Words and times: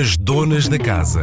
As 0.00 0.16
donas 0.16 0.68
da 0.68 0.78
casa. 0.78 1.22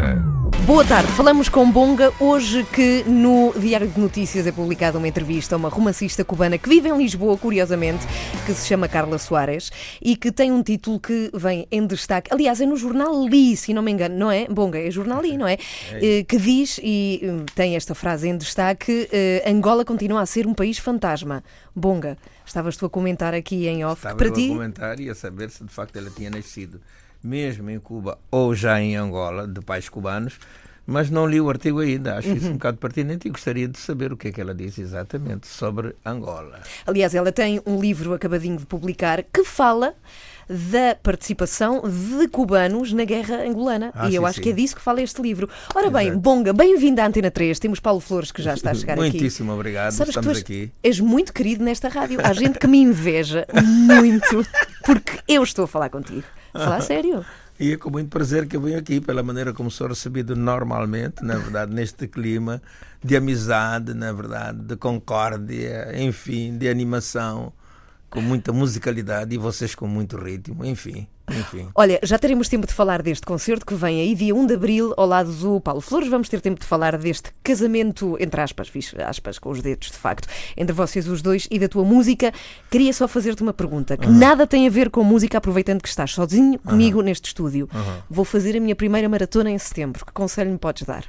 Boa 0.67 0.85
tarde, 0.85 1.11
falamos 1.13 1.49
com 1.49 1.71
Bonga 1.71 2.13
hoje 2.19 2.63
que 2.65 3.03
no 3.07 3.51
Diário 3.57 3.87
de 3.87 3.99
Notícias 3.99 4.45
é 4.45 4.51
publicada 4.51 4.99
uma 4.99 5.07
entrevista 5.07 5.55
a 5.55 5.57
uma 5.57 5.69
romancista 5.69 6.23
cubana 6.23 6.55
que 6.55 6.69
vive 6.69 6.87
em 6.87 6.95
Lisboa, 6.95 7.35
curiosamente, 7.35 8.05
que 8.45 8.53
se 8.53 8.67
chama 8.67 8.87
Carla 8.87 9.17
Soares 9.17 9.71
e 9.99 10.15
que 10.15 10.31
tem 10.31 10.51
um 10.51 10.61
título 10.61 10.99
que 10.99 11.31
vem 11.33 11.65
em 11.71 11.87
destaque. 11.87 12.31
Aliás, 12.31 12.61
é 12.61 12.65
no 12.67 12.77
jornal 12.77 13.27
Li, 13.27 13.57
se 13.57 13.73
não 13.73 13.81
me 13.81 13.91
engano, 13.91 14.15
não 14.15 14.29
é? 14.29 14.47
Bonga, 14.47 14.77
é 14.77 14.91
jornal 14.91 15.19
Li, 15.19 15.35
não 15.35 15.47
é? 15.47 15.57
Eh, 15.93 16.23
Que 16.27 16.37
diz, 16.37 16.79
e 16.83 17.21
hum, 17.23 17.45
tem 17.55 17.75
esta 17.75 17.95
frase 17.95 18.29
em 18.29 18.37
destaque, 18.37 19.09
eh, 19.11 19.43
Angola 19.47 19.83
continua 19.83 20.21
a 20.21 20.27
ser 20.27 20.45
um 20.45 20.53
país 20.53 20.77
fantasma. 20.77 21.43
Bonga, 21.75 22.15
estavas 22.45 22.77
tu 22.77 22.85
a 22.85 22.89
comentar 22.89 23.33
aqui 23.33 23.67
em 23.67 23.83
off 23.83 24.01
Estava 24.01 24.15
que 24.15 24.17
para 24.17 24.27
eu 24.27 24.33
a 24.33 24.35
ti... 24.35 24.47
comentar 24.49 24.99
e 24.99 25.09
a 25.09 25.15
saber 25.15 25.49
se 25.49 25.63
de 25.63 25.71
facto 25.71 25.95
ela 25.95 26.11
tinha 26.11 26.29
nascido 26.29 26.79
mesmo 27.23 27.69
em 27.69 27.79
Cuba 27.79 28.17
ou 28.31 28.53
já 28.55 28.79
em 28.81 28.95
Angola, 28.95 29.47
de 29.47 29.61
pais 29.61 29.89
cubanos, 29.89 30.39
mas 30.85 31.09
não 31.11 31.27
li 31.27 31.39
o 31.39 31.49
artigo 31.49 31.79
ainda. 31.79 32.17
Acho 32.17 32.29
Uhum. 32.29 32.35
isso 32.35 32.47
um 32.49 32.53
bocado 32.53 32.77
pertinente 32.77 33.27
e 33.27 33.31
gostaria 33.31 33.67
de 33.67 33.77
saber 33.77 34.11
o 34.11 34.17
que 34.17 34.29
é 34.29 34.31
que 34.31 34.41
ela 34.41 34.55
disse 34.55 34.81
exatamente 34.81 35.45
sobre 35.47 35.95
Angola. 36.05 36.59
Aliás, 36.87 37.13
ela 37.13 37.31
tem 37.31 37.61
um 37.65 37.79
livro 37.79 38.13
acabadinho 38.13 38.57
de 38.57 38.65
publicar 38.65 39.21
que 39.23 39.43
fala 39.43 39.93
da 40.49 40.95
participação 41.03 41.83
de 42.19 42.27
cubanos 42.27 42.91
na 42.91 43.03
guerra 43.05 43.43
angolana. 43.43 43.91
Ah, 43.93 44.09
e 44.09 44.15
eu 44.15 44.23
sim, 44.23 44.27
acho 44.27 44.35
sim. 44.37 44.41
que 44.41 44.49
é 44.49 44.53
disso 44.53 44.75
que 44.75 44.81
fala 44.81 44.99
este 44.99 45.21
livro. 45.21 45.47
Ora 45.75 45.91
bem, 45.91 46.07
Exato. 46.07 46.19
Bonga, 46.21 46.51
bem-vindo 46.53 46.99
à 47.01 47.05
Antena 47.05 47.29
3. 47.29 47.59
Temos 47.59 47.79
Paulo 47.79 47.99
Flores 47.99 48.31
que 48.31 48.41
já 48.41 48.55
está 48.55 48.71
a 48.71 48.73
chegar 48.73 48.93
aqui. 48.93 49.01
Muitíssimo 49.11 49.53
obrigado, 49.53 49.91
Sabes 49.91 50.07
que 50.15 50.19
tu 50.21 50.31
estamos 50.31 50.37
és, 50.39 50.43
aqui. 50.43 50.71
és 50.81 50.99
muito 50.99 51.31
querido 51.33 51.63
nesta 51.63 51.87
rádio. 51.87 52.19
Há 52.23 52.33
gente 52.33 52.57
que 52.57 52.65
me 52.65 52.79
inveja 52.79 53.45
muito 53.63 54.43
porque 54.83 55.19
eu 55.27 55.43
estou 55.43 55.65
a 55.65 55.67
falar 55.67 55.89
contigo. 55.89 56.23
Falar 56.53 56.81
sério. 56.83 57.25
E 57.59 57.73
é 57.73 57.77
com 57.77 57.89
muito 57.89 58.09
prazer 58.09 58.47
que 58.47 58.55
eu 58.55 58.61
venho 58.61 58.79
aqui, 58.79 59.01
pela 59.01 59.21
maneira 59.21 59.53
como 59.53 59.69
sou 59.69 59.87
recebido 59.87 60.33
normalmente, 60.33 61.21
na 61.21 61.35
verdade, 61.35 61.73
neste 61.73 62.07
clima 62.07 62.61
de 63.03 63.17
amizade, 63.17 63.93
na 63.93 64.13
verdade, 64.13 64.59
de 64.59 64.77
concórdia, 64.77 65.91
enfim, 66.01 66.57
de 66.57 66.69
animação, 66.69 67.51
com 68.09 68.21
muita 68.21 68.51
musicalidade 68.51 69.33
e 69.33 69.37
vocês 69.37 69.75
com 69.75 69.87
muito 69.87 70.17
ritmo, 70.17 70.65
enfim, 70.65 71.07
enfim. 71.29 71.69
Olha, 71.75 71.99
já 72.03 72.17
teremos 72.17 72.49
tempo 72.49 72.65
de 72.65 72.73
falar 72.73 73.01
deste 73.01 73.25
concerto 73.25 73.65
que 73.65 73.75
vem 73.75 74.01
aí 74.01 74.15
dia 74.15 74.33
1 74.33 74.47
de 74.47 74.53
abril 74.55 74.93
ao 74.97 75.05
lado 75.05 75.31
do 75.31 75.59
Paulo 75.61 75.81
Flores. 75.81 76.09
Vamos 76.09 76.27
ter 76.27 76.41
tempo 76.41 76.59
de 76.59 76.65
falar 76.65 76.97
deste 76.97 77.31
casamento, 77.43 78.17
entre 78.19 78.41
aspas, 78.41 78.67
fiz 78.67 78.93
aspas 79.05 79.37
com 79.37 79.49
os 79.51 79.61
dedos, 79.61 79.91
de 79.91 79.97
facto, 79.97 80.27
entre 80.57 80.73
vocês 80.73 81.07
os 81.07 81.21
dois 81.21 81.47
e 81.51 81.59
da 81.59 81.67
tua 81.67 81.83
música. 81.83 82.33
Queria 82.69 82.91
só 82.93 83.07
fazer-te 83.07 83.43
uma 83.43 83.53
pergunta 83.53 83.95
que 83.95 84.07
nada 84.07 84.47
tem 84.47 84.67
a 84.67 84.69
ver 84.69 84.89
com 84.89 85.03
música, 85.03 85.37
aproveitando 85.37 85.81
que 85.81 85.89
estás 85.89 86.11
sozinho 86.11 86.57
comigo 86.59 87.01
neste 87.01 87.27
estúdio. 87.27 87.69
Vou 88.09 88.25
fazer 88.25 88.57
a 88.57 88.59
minha 88.59 88.75
primeira 88.75 89.07
maratona 89.07 89.51
em 89.51 89.57
setembro. 89.57 90.05
Que 90.05 90.11
conselho 90.11 90.51
me 90.51 90.57
podes 90.57 90.83
dar? 90.83 91.05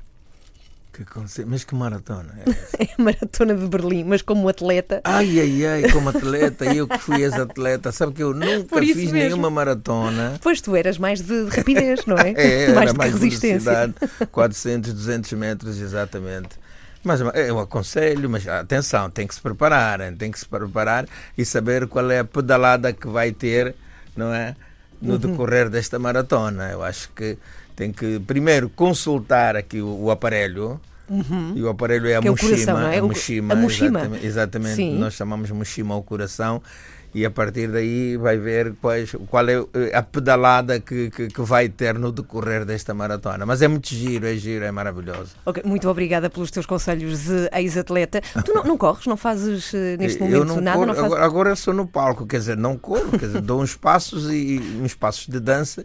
Que 0.92 1.04
conce- 1.04 1.44
Mas 1.46 1.62
que 1.64 1.74
maratona 1.74 2.34
é 2.44 2.50
essa? 2.50 2.76
É 2.82 2.88
a 2.98 3.02
maratona 3.02 3.54
de 3.54 3.66
Berlim, 3.68 4.04
mas 4.04 4.22
como 4.22 4.48
atleta. 4.48 5.00
Ai, 5.04 5.38
ai, 5.40 5.66
ai, 5.84 5.90
como 5.92 6.08
atleta, 6.08 6.64
eu 6.64 6.86
que 6.88 6.98
fui 6.98 7.22
ex-atleta, 7.22 7.92
sabe 7.92 8.12
que 8.12 8.22
eu 8.22 8.34
nunca 8.34 8.76
fiz 8.78 8.96
mesmo. 8.96 9.14
nenhuma 9.14 9.50
maratona. 9.50 10.34
Pois 10.42 10.60
tu 10.60 10.74
eras 10.74 10.98
mais 10.98 11.20
de 11.20 11.44
de 11.44 11.56
rapidez, 11.56 12.04
não 12.06 12.16
é? 12.18 12.32
É, 12.36 12.62
era 12.64 12.74
mais 12.74 12.90
de 12.92 12.98
mais 12.98 13.12
resistência. 13.14 13.58
velocidade, 13.70 13.94
400, 14.32 14.92
200 14.92 15.32
metros, 15.34 15.80
exatamente. 15.80 16.48
Mas 17.04 17.20
eu 17.20 17.58
aconselho, 17.60 18.28
mas 18.28 18.46
atenção, 18.46 19.08
tem 19.08 19.26
que 19.26 19.34
se 19.34 19.40
preparar, 19.40 20.00
tem 20.18 20.30
que 20.30 20.38
se 20.38 20.46
preparar 20.46 21.06
e 21.38 21.44
saber 21.44 21.86
qual 21.86 22.10
é 22.10 22.18
a 22.18 22.24
pedalada 22.24 22.92
que 22.92 23.06
vai 23.08 23.32
ter, 23.32 23.74
não 24.16 24.34
é? 24.34 24.54
No 25.00 25.12
Uhum. 25.14 25.18
decorrer 25.18 25.70
desta 25.70 25.98
maratona. 25.98 26.68
Eu 26.70 26.82
acho 26.82 27.10
que 27.12 27.38
tem 27.80 27.90
que 27.90 28.20
primeiro 28.20 28.68
consultar 28.68 29.56
aqui 29.56 29.80
o, 29.80 30.04
o 30.04 30.10
aparelho. 30.10 30.78
E 31.56 31.62
o 31.62 31.68
aparelho 31.70 32.08
é 32.08 32.16
a 32.16 32.20
Que 32.20 32.28
é 32.28 32.30
o 32.30 32.34
Mushima. 32.34 32.50
coração, 32.50 32.80
é? 32.88 32.98
a 32.98 33.02
Mushima, 33.02 33.54
a 33.54 33.56
Mushima. 33.56 33.98
Exatamente, 34.00 34.26
exatamente. 34.26 34.76
Sim. 34.76 34.98
nós 34.98 35.14
chamamos 35.14 35.50
Mushima 35.50 35.94
ao 35.94 36.02
coração. 36.02 36.62
E 37.14 37.24
a 37.24 37.30
partir 37.30 37.68
daí 37.72 38.16
vai 38.18 38.36
ver 38.36 38.74
quais, 38.80 39.16
qual 39.28 39.48
é 39.48 39.54
eh, 39.74 39.96
a 39.96 40.02
pedalada 40.02 40.78
que, 40.78 41.10
que, 41.10 41.26
que 41.26 41.40
vai 41.40 41.68
ter 41.68 41.98
no 41.98 42.12
decorrer 42.12 42.64
desta 42.64 42.94
maratona. 42.94 43.44
Mas 43.44 43.62
é 43.62 43.66
muito 43.66 43.88
giro, 43.88 44.26
é 44.26 44.36
giro, 44.36 44.64
é 44.64 44.70
maravilhoso. 44.70 45.32
Ok, 45.44 45.60
muito 45.66 45.88
obrigada 45.88 46.30
pelos 46.30 46.52
teus 46.52 46.66
conselhos 46.66 47.24
de 47.24 47.48
ex-atleta. 47.52 48.20
Tu 48.44 48.54
não, 48.54 48.62
não 48.62 48.78
corres, 48.78 49.06
não 49.06 49.16
fazes 49.16 49.74
eh, 49.74 49.96
neste 49.96 50.22
Eu 50.22 50.44
momento 50.44 50.46
não 50.46 50.60
nada? 50.60 50.76
corro, 50.76 50.86
não 50.86 50.94
fazes... 50.94 51.18
agora, 51.18 51.50
eu 51.50 51.56
sou 51.56 51.74
no 51.74 51.86
palco, 51.86 52.26
quer 52.26 52.38
dizer, 52.38 52.56
não 52.56 52.76
corro, 52.76 53.10
quer 53.18 53.26
dizer, 53.26 53.40
dou 53.40 53.60
uns 53.60 53.74
passos 53.74 54.30
e 54.30 54.60
uns 54.80 54.94
passos 54.94 55.26
de 55.26 55.40
dança 55.40 55.84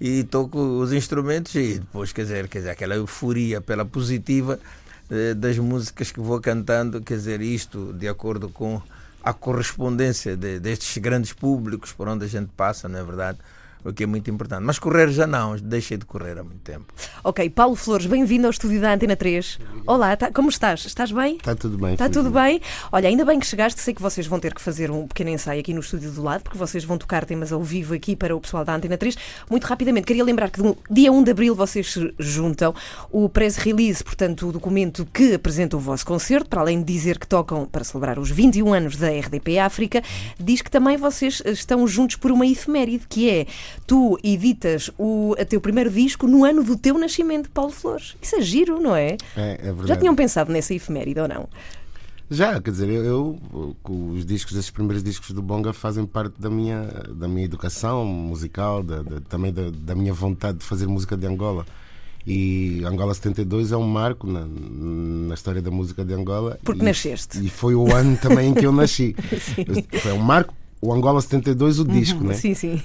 e 0.00 0.22
toco 0.24 0.58
os 0.58 0.92
instrumentos 0.92 1.54
e 1.54 1.78
depois, 1.80 2.12
quer 2.12 2.22
dizer, 2.22 2.48
quer 2.48 2.58
dizer 2.58 2.70
aquela 2.70 2.94
euforia 2.94 3.60
pela 3.60 3.84
positiva 3.84 4.58
eh, 5.10 5.34
das 5.34 5.58
músicas 5.58 6.12
que 6.12 6.20
vou 6.20 6.40
cantando, 6.40 7.00
quer 7.00 7.14
dizer, 7.16 7.40
isto 7.40 7.92
de 7.94 8.06
acordo 8.08 8.48
com 8.48 8.80
a 9.22 9.32
correspondência 9.32 10.36
de- 10.36 10.60
destes 10.60 10.96
grandes 10.98 11.32
públicos 11.32 11.92
por 11.92 12.08
onde 12.08 12.24
a 12.24 12.28
gente 12.28 12.50
passa, 12.56 12.88
não 12.88 12.98
é 12.98 13.04
verdade? 13.04 13.38
O 13.84 13.92
que 13.92 14.02
é 14.02 14.06
muito 14.06 14.28
importante. 14.30 14.62
Mas 14.64 14.78
correr 14.78 15.08
já 15.10 15.26
não, 15.26 15.56
deixei 15.56 15.96
de 15.96 16.04
correr 16.04 16.36
há 16.38 16.42
muito 16.42 16.60
tempo. 16.60 16.92
Ok, 17.22 17.48
Paulo 17.50 17.76
Flores, 17.76 18.06
bem-vindo 18.06 18.46
ao 18.46 18.50
estúdio 18.50 18.80
da 18.80 18.92
Antena 18.92 19.14
3. 19.16 19.58
Olá, 19.86 20.16
tá- 20.16 20.32
como 20.32 20.48
estás? 20.48 20.84
Estás 20.84 21.12
bem? 21.12 21.36
Está 21.36 21.54
tudo 21.54 21.78
bem. 21.78 21.92
Está 21.92 22.08
tudo 22.08 22.30
bem? 22.30 22.60
Olha, 22.90 23.08
ainda 23.08 23.24
bem 23.24 23.38
que 23.38 23.46
chegaste. 23.46 23.80
Sei 23.80 23.94
que 23.94 24.02
vocês 24.02 24.26
vão 24.26 24.40
ter 24.40 24.52
que 24.52 24.60
fazer 24.60 24.90
um 24.90 25.06
pequeno 25.06 25.30
ensaio 25.30 25.60
aqui 25.60 25.72
no 25.72 25.80
estúdio 25.80 26.10
do 26.10 26.22
lado, 26.22 26.42
porque 26.42 26.58
vocês 26.58 26.82
vão 26.84 26.98
tocar 26.98 27.24
temas 27.24 27.52
ao 27.52 27.62
vivo 27.62 27.94
aqui 27.94 28.16
para 28.16 28.34
o 28.36 28.40
pessoal 28.40 28.64
da 28.64 28.74
Antena 28.74 28.98
3. 28.98 29.16
Muito 29.48 29.64
rapidamente, 29.64 30.06
queria 30.06 30.24
lembrar 30.24 30.50
que 30.50 30.60
no 30.60 30.76
dia 30.90 31.12
1 31.12 31.22
de 31.22 31.30
abril 31.30 31.54
vocês 31.54 31.92
se 31.92 32.12
juntam 32.18 32.74
o 33.10 33.28
press 33.28 33.56
release, 33.56 34.02
portanto, 34.02 34.48
o 34.48 34.52
documento 34.52 35.06
que 35.12 35.34
apresenta 35.34 35.76
o 35.76 35.80
vosso 35.80 36.04
concerto, 36.04 36.48
para 36.50 36.60
além 36.60 36.82
de 36.82 36.92
dizer 36.92 37.16
que 37.18 37.26
tocam 37.26 37.64
para 37.64 37.84
celebrar 37.84 38.18
os 38.18 38.30
21 38.30 38.74
anos 38.74 38.96
da 38.96 39.08
RDP 39.08 39.58
África, 39.60 40.02
diz 40.38 40.60
que 40.62 40.70
também 40.70 40.96
vocês 40.96 41.40
estão 41.46 41.86
juntos 41.86 42.16
por 42.16 42.30
uma 42.32 42.46
efeméride, 42.46 43.06
que 43.08 43.30
é 43.30 43.46
tu 43.86 44.18
editas 44.22 44.90
o 44.98 45.34
teu 45.48 45.60
primeiro 45.60 45.90
disco 45.90 46.26
no 46.26 46.44
ano 46.44 46.62
do 46.62 46.76
teu 46.76 46.98
nascimento, 46.98 47.50
Paulo 47.50 47.70
Flores. 47.72 48.16
Isso 48.20 48.36
é 48.36 48.40
giro, 48.40 48.80
não 48.80 48.94
é? 48.94 49.16
É, 49.36 49.52
é 49.52 49.56
verdade. 49.64 49.88
Já 49.88 49.96
tinham 49.96 50.14
pensado 50.14 50.52
nessa 50.52 50.74
efeméride 50.74 51.20
ou 51.20 51.28
não? 51.28 51.48
Já, 52.30 52.60
quer 52.60 52.70
dizer, 52.70 52.88
eu, 52.90 53.38
os 53.84 54.26
discos, 54.26 54.54
esses 54.54 54.70
primeiros 54.70 55.02
discos 55.02 55.30
do 55.30 55.40
Bonga 55.40 55.72
fazem 55.72 56.04
parte 56.04 56.34
da 56.38 56.50
minha, 56.50 56.82
da 57.14 57.26
minha 57.26 57.46
educação 57.46 58.04
musical, 58.04 58.82
da, 58.82 59.02
da- 59.02 59.20
também 59.22 59.50
da, 59.50 59.70
da 59.70 59.94
minha 59.94 60.12
vontade 60.12 60.58
de 60.58 60.64
fazer 60.64 60.86
música 60.86 61.16
de 61.16 61.26
Angola. 61.26 61.64
E 62.26 62.82
Angola 62.84 63.14
72 63.14 63.72
é 63.72 63.76
um 63.78 63.86
marco 63.86 64.26
na, 64.26 64.44
na 64.46 65.32
história 65.34 65.62
da 65.62 65.70
música 65.70 66.04
de 66.04 66.12
Angola. 66.12 66.58
Porque 66.62 66.82
e, 66.82 66.84
nasceste. 66.84 67.42
E 67.42 67.48
foi 67.48 67.74
o 67.74 67.90
ano 67.94 68.18
também 68.18 68.50
em 68.50 68.54
que 68.54 68.66
eu 68.66 68.72
nasci. 68.72 69.16
Foi 70.02 70.12
um 70.12 70.18
marco, 70.18 70.52
o 70.80 70.92
Angola 70.92 71.20
72, 71.20 71.80
o 71.80 71.84
disco, 71.84 72.22
né? 72.22 72.34
Sim, 72.34 72.54
sim. 72.54 72.82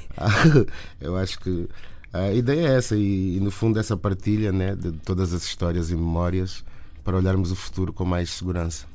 eu 1.00 1.16
acho 1.16 1.40
que 1.40 1.68
a 2.12 2.32
ideia 2.32 2.68
é 2.68 2.78
essa 2.78 2.96
e, 2.96 3.38
e, 3.38 3.40
no 3.40 3.52
fundo 3.52 3.80
essa 3.80 3.98
partilha 3.98 4.52
né, 4.52 4.76
de 4.76 4.92
todas 4.92 5.34
as 5.34 5.44
histórias 5.44 5.90
e 5.90 5.96
memórias 5.96 6.64
para 7.04 7.18
olharmos 7.18 7.52
o 7.52 7.56
futuro 7.56 7.92
com 7.92 8.06
mais 8.06 8.30
segurança. 8.30 8.86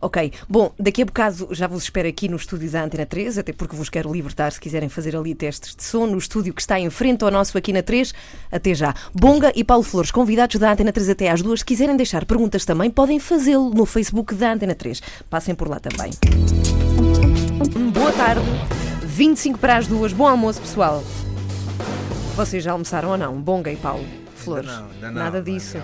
Ok, 0.00 0.32
bom, 0.48 0.72
daqui 0.78 1.02
a 1.02 1.04
bocado 1.04 1.48
já 1.50 1.66
vos 1.66 1.82
espero 1.82 2.08
aqui 2.08 2.28
no 2.28 2.36
estúdio 2.36 2.70
da 2.70 2.84
Antena 2.84 3.04
3, 3.04 3.38
até 3.38 3.52
porque 3.52 3.74
vos 3.74 3.88
quero 3.88 4.12
libertar 4.12 4.52
se 4.52 4.60
quiserem 4.60 4.88
fazer 4.88 5.16
ali 5.16 5.34
testes 5.34 5.74
de 5.74 5.82
som 5.82 6.06
no 6.06 6.16
estúdio 6.16 6.54
que 6.54 6.60
está 6.60 6.78
em 6.78 6.88
frente 6.90 7.24
ao 7.24 7.30
nosso 7.30 7.58
aqui 7.58 7.72
na 7.72 7.82
3. 7.82 8.14
Até 8.50 8.74
já. 8.74 8.94
Bonga 9.12 9.52
e 9.54 9.64
Paulo 9.64 9.82
Flores, 9.82 10.10
convidados 10.10 10.56
da 10.56 10.72
Antena 10.72 10.92
3 10.92 11.10
até 11.10 11.30
às 11.30 11.42
duas. 11.42 11.60
Se 11.60 11.66
quiserem 11.66 11.96
deixar 11.96 12.24
perguntas 12.24 12.64
também, 12.64 12.90
podem 12.90 13.18
fazê-lo 13.18 13.70
no 13.70 13.84
Facebook 13.84 14.34
da 14.34 14.52
Antena 14.52 14.74
3. 14.74 15.02
Passem 15.28 15.54
por 15.54 15.68
lá 15.68 15.80
também. 15.80 16.12
Boa 17.92 18.12
tarde. 18.12 18.40
25 19.04 19.58
para 19.58 19.76
as 19.76 19.86
duas. 19.86 20.12
Bom 20.12 20.26
almoço, 20.26 20.60
pessoal. 20.60 21.02
Vocês 22.36 22.62
já 22.62 22.72
almoçaram 22.72 23.10
ou 23.10 23.16
não? 23.16 23.40
Bonga 23.40 23.70
e 23.72 23.76
Paulo 23.76 24.04
Flores. 24.36 24.68
Ainda 24.70 24.80
não, 24.82 24.90
ainda 24.90 25.06
não, 25.10 25.22
Nada 25.22 25.42
disso. 25.42 25.78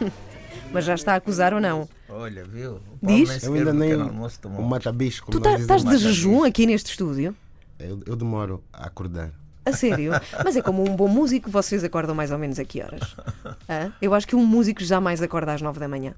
Mas 0.72 0.84
já 0.84 0.94
está 0.94 1.12
a 1.12 1.16
acusar 1.16 1.54
ou 1.54 1.60
não? 1.60 1.88
Olha, 2.08 2.44
viu? 2.44 2.80
O 3.02 3.06
Diz? 3.06 3.28
Nem 3.28 3.38
Eu 3.44 3.54
ainda 3.54 3.72
nem 3.72 3.92
almoço 3.92 4.38
o 4.44 4.62
mata-bicho, 4.62 5.24
Tu 5.30 5.40
tá- 5.40 5.56
estás 5.58 5.84
de 5.84 5.96
jejum 5.98 6.44
aqui 6.44 6.66
neste 6.66 6.90
estúdio? 6.90 7.34
Eu, 7.78 8.00
eu 8.06 8.16
demoro 8.16 8.62
a 8.72 8.86
acordar. 8.86 9.30
A 9.66 9.72
sério? 9.72 10.12
Mas 10.44 10.56
é 10.56 10.62
como 10.62 10.82
um 10.88 10.94
bom 10.94 11.08
músico, 11.08 11.50
vocês 11.50 11.82
acordam 11.82 12.14
mais 12.14 12.30
ou 12.30 12.38
menos 12.38 12.58
a 12.58 12.64
que 12.64 12.82
horas? 12.82 13.16
Hã? 13.68 13.92
Eu 14.00 14.12
acho 14.14 14.26
que 14.26 14.36
um 14.36 14.44
músico 14.44 14.82
jamais 14.84 15.22
acorda 15.22 15.54
às 15.54 15.62
nove 15.62 15.80
da 15.80 15.88
manhã. 15.88 16.14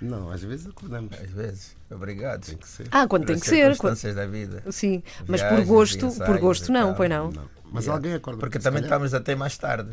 Não, 0.00 0.30
às 0.30 0.42
vezes 0.42 0.66
acordamos. 0.66 1.12
Às 1.18 1.30
vezes. 1.30 1.76
Obrigado. 1.90 2.44
Tem 2.46 2.56
que 2.56 2.68
ser. 2.68 2.86
Ah, 2.90 3.06
quando 3.06 3.24
tem 3.26 3.38
que 3.38 3.46
ser. 3.46 3.72
circunstâncias 3.72 4.14
da 4.14 4.26
vida. 4.26 4.60
quando- 4.62 4.72
Sim, 4.72 5.02
mas 5.26 5.42
por 5.42 5.64
gosto, 5.64 5.98
por 6.00 6.06
ensaios 6.08 6.40
gosto 6.40 6.68
e 6.68 6.72
não, 6.72 6.86
tal. 6.88 6.94
pois 6.96 7.10
não. 7.10 7.30
Não. 7.30 7.48
Mas 7.72 7.84
Yeah. 7.84 7.92
alguém 7.94 8.14
acorda. 8.14 8.38
Porque 8.40 8.58
também 8.58 8.82
calhar. 8.82 8.96
estamos 8.96 9.14
até 9.14 9.34
mais 9.34 9.56
tarde. 9.58 9.90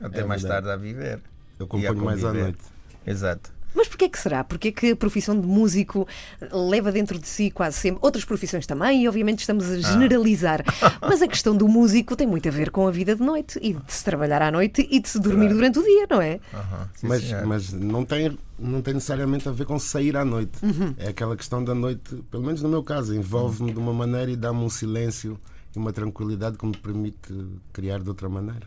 Até 0.00 0.20
É 0.20 0.24
mais 0.24 0.42
verdade. 0.42 0.66
tarde 0.66 0.80
a 0.80 0.82
viver. 0.82 1.20
Eu 1.58 1.64
a 1.64 1.66
acompanho 1.66 2.04
mais 2.04 2.24
à 2.24 2.32
noite. 2.32 2.58
Exato. 3.06 3.50
Mas 3.74 3.88
porquê 3.88 4.06
que 4.06 4.18
será? 4.18 4.44
Porquê 4.44 4.70
que 4.70 4.90
a 4.90 4.96
profissão 4.96 5.40
de 5.40 5.46
músico 5.46 6.06
leva 6.52 6.92
dentro 6.92 7.18
de 7.18 7.26
si 7.26 7.50
quase 7.50 7.78
sempre 7.78 8.00
outras 8.02 8.22
profissões 8.22 8.66
também, 8.66 9.02
e 9.04 9.08
obviamente 9.08 9.38
estamos 9.40 9.64
a 9.70 9.78
generalizar. 9.78 10.62
Mas 11.00 11.22
a 11.22 11.26
questão 11.26 11.56
do 11.56 11.66
músico 11.66 12.14
tem 12.14 12.26
muito 12.26 12.46
a 12.46 12.52
ver 12.52 12.70
com 12.70 12.86
a 12.86 12.90
vida 12.90 13.16
de 13.16 13.22
noite 13.22 13.58
e 13.62 13.72
de 13.72 13.92
se 13.92 14.04
trabalhar 14.04 14.42
à 14.42 14.50
noite 14.50 14.86
e 14.90 15.00
de 15.00 15.08
se 15.08 15.18
dormir 15.18 15.48
durante 15.48 15.78
o 15.78 15.82
dia, 15.82 16.06
não 16.10 16.20
é? 16.20 16.38
Aham, 16.52 16.88
sim, 16.94 17.06
Mas, 17.06 17.22
senhora. 17.22 17.46
mas 17.46 17.72
não, 17.72 18.04
tem, 18.04 18.38
não 18.62 18.80
tem 18.82 18.94
necessariamente 18.94 19.48
a 19.48 19.52
ver 19.52 19.64
com 19.66 19.78
sair 19.78 20.16
à 20.16 20.24
noite. 20.24 20.58
É 20.96 21.08
aquela 21.08 21.36
questão 21.36 21.62
da 21.62 21.74
noite, 21.74 22.16
pelo 22.30 22.42
menos 22.44 22.62
no 22.62 22.68
meu 22.68 22.82
caso, 22.82 23.14
envolve-me 23.14 23.72
de 23.72 23.78
uma 23.78 23.92
maneira 23.92 24.30
e 24.30 24.36
dá-me 24.36 24.60
um 24.60 24.70
silêncio 24.70 25.38
e 25.74 25.78
uma 25.78 25.90
tranquilidade 25.92 26.58
que 26.58 26.66
me 26.66 26.76
permite 26.76 27.32
criar 27.72 27.98
de 28.00 28.08
outra 28.08 28.28
maneira. 28.28 28.66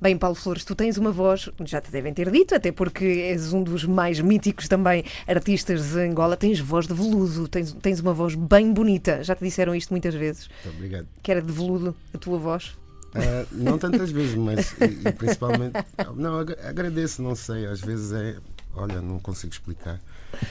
Bem, 0.00 0.16
Paulo 0.16 0.36
Flores, 0.36 0.64
tu 0.64 0.74
tens 0.74 0.96
uma 0.96 1.10
voz, 1.10 1.48
já 1.64 1.80
te 1.80 1.90
devem 1.90 2.14
ter 2.14 2.30
dito, 2.30 2.54
até 2.54 2.70
porque 2.70 3.04
és 3.04 3.52
um 3.52 3.62
dos 3.64 3.84
mais 3.84 4.20
míticos 4.20 4.68
também 4.68 5.04
artistas 5.26 5.90
de 5.92 5.98
Angola, 6.00 6.36
tens 6.36 6.60
voz 6.60 6.86
de 6.86 6.94
veludo, 6.94 7.48
tens, 7.48 7.72
tens 7.74 7.98
uma 8.00 8.14
voz 8.14 8.34
bem 8.36 8.72
bonita. 8.72 9.22
Já 9.24 9.34
te 9.34 9.42
disseram 9.44 9.74
isto 9.74 9.90
muitas 9.90 10.14
vezes, 10.14 10.48
Muito 10.64 10.76
obrigado. 10.76 11.06
que 11.22 11.30
era 11.32 11.42
de 11.42 11.52
veludo 11.52 11.94
a 12.14 12.18
tua 12.18 12.38
voz. 12.38 12.76
Ah, 13.14 13.44
não 13.50 13.78
tantas 13.78 14.10
vezes, 14.12 14.34
mas 14.34 14.72
e, 14.80 15.08
e 15.08 15.12
principalmente. 15.12 15.72
Não, 16.14 16.38
ag- 16.38 16.58
agradeço, 16.62 17.22
não 17.22 17.34
sei. 17.34 17.64
Às 17.66 17.80
vezes 17.80 18.12
é. 18.12 18.36
Olha, 18.80 19.02
não 19.02 19.18
consigo 19.18 19.52
explicar. 19.52 20.00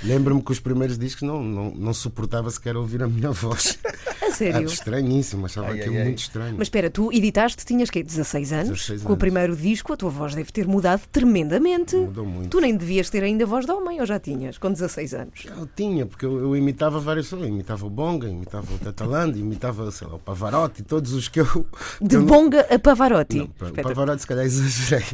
Lembro-me 0.04 0.42
que 0.42 0.52
os 0.52 0.60
primeiros 0.60 0.98
discos 0.98 1.24
não, 1.24 1.42
não, 1.44 1.72
não 1.72 1.94
suportava 1.94 2.50
sequer 2.50 2.76
ouvir 2.76 3.02
a 3.04 3.08
minha 3.08 3.32
voz. 3.32 3.78
A 4.20 4.26
Era 4.28 4.36
sério. 4.36 4.68
estranhíssimo, 4.68 5.46
achava 5.46 5.68
Ai, 5.70 5.80
aquilo 5.80 5.94
ai, 5.96 6.00
ai. 6.02 6.06
muito 6.08 6.20
estranho. 6.20 6.56
Mas 6.58 6.66
espera, 6.68 6.90
tu 6.90 7.12
editaste, 7.14 7.66
tinhas 7.66 7.90
que 7.90 8.04
16 8.04 8.52
anos, 8.52 8.70
16 8.80 9.02
com 9.02 9.08
o 9.08 9.12
anos. 9.14 9.20
primeiro 9.20 9.56
disco, 9.56 9.94
a 9.94 9.98
tua 9.98 10.10
voz 10.10 10.36
deve 10.36 10.52
ter 10.52 10.68
mudado 10.68 11.02
tremendamente. 11.12 11.96
Mudou 11.96 12.26
muito. 12.26 12.50
Tu 12.50 12.60
nem 12.60 12.76
devias 12.76 13.10
ter 13.10 13.24
ainda 13.24 13.46
voz 13.46 13.66
de 13.66 13.72
homem, 13.72 14.00
ou 14.02 14.06
já 14.06 14.20
tinhas, 14.20 14.58
com 14.58 14.70
16 14.72 15.14
anos? 15.14 15.46
Eu 15.46 15.68
tinha, 15.74 16.06
porque 16.06 16.26
eu, 16.26 16.40
eu 16.40 16.56
imitava 16.58 17.00
várias 17.00 17.28
pessoas. 17.28 17.48
Imitava 17.48 17.86
o 17.86 17.90
Bonga, 17.90 18.28
imitava 18.28 18.68
o 18.74 18.78
Tatalande, 18.78 19.40
imitava 19.40 19.90
sei 19.92 20.08
lá, 20.08 20.16
o 20.16 20.20
Pavarotti, 20.20 20.84
todos 20.84 21.14
os 21.14 21.30
que 21.30 21.40
eu. 21.40 21.66
De 22.02 22.16
eu 22.16 22.22
não- 22.22 22.28
Bonga 22.28 22.62
a 22.70 22.78
Pavarotti. 22.78 23.38
Não, 23.38 23.46
o 23.46 23.82
Pavarotti 23.82 24.22
se 24.22 24.28
calhar 24.28 24.44
exagerei. 24.46 25.06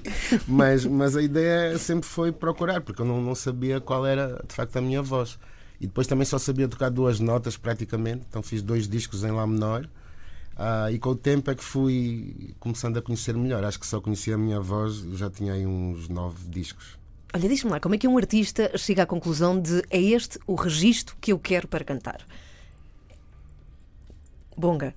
Mas, 0.48 0.86
mas 0.86 1.16
a 1.16 1.22
ideia 1.22 1.78
sempre 1.78 2.10
foi 2.10 2.32
procurar, 2.32 2.82
porque 2.82 3.02
eu 3.02 3.06
não, 3.06 3.22
não 3.22 3.36
sabia 3.36 3.80
qual 3.80 4.06
era 4.08 4.44
de 4.54 4.58
facto 4.58 4.78
a 4.78 4.82
minha 4.82 5.02
voz. 5.02 5.40
E 5.82 5.88
depois 5.88 6.08
também 6.08 6.26
só 6.26 6.38
sabia 6.38 6.68
tocar 6.68 6.90
duas 6.90 7.20
notas 7.20 7.58
praticamente, 7.58 8.24
então 8.30 8.42
fiz 8.42 8.62
dois 8.62 8.88
discos 8.88 9.24
em 9.24 9.32
Lá 9.32 9.46
menor. 9.46 9.90
Ah, 10.56 10.92
e 10.92 11.00
com 11.00 11.10
o 11.10 11.16
tempo 11.16 11.50
é 11.50 11.56
que 11.56 11.64
fui 11.64 12.54
começando 12.60 12.98
a 12.98 13.02
conhecer 13.02 13.36
melhor. 13.36 13.64
Acho 13.64 13.80
que 13.80 13.88
só 13.88 14.00
conhecia 14.00 14.36
a 14.36 14.38
minha 14.38 14.60
voz, 14.62 14.98
já 15.16 15.30
tinha 15.30 15.54
aí 15.54 15.66
uns 15.66 16.08
nove 16.08 16.48
discos. 16.48 16.98
Olha, 17.34 17.50
diz-me 17.50 17.72
lá, 17.72 17.80
como 17.80 17.96
é 17.96 17.98
que 17.98 18.08
um 18.08 18.16
artista 18.16 18.78
chega 18.78 19.02
à 19.02 19.06
conclusão 19.08 19.60
de 19.60 19.82
é 19.90 20.00
este 20.00 20.40
o 20.46 20.54
registro 20.54 21.16
que 21.20 21.34
eu 21.34 21.40
quero 21.40 21.68
para 21.68 21.84
cantar? 21.84 22.24
Bonga, 24.56 24.94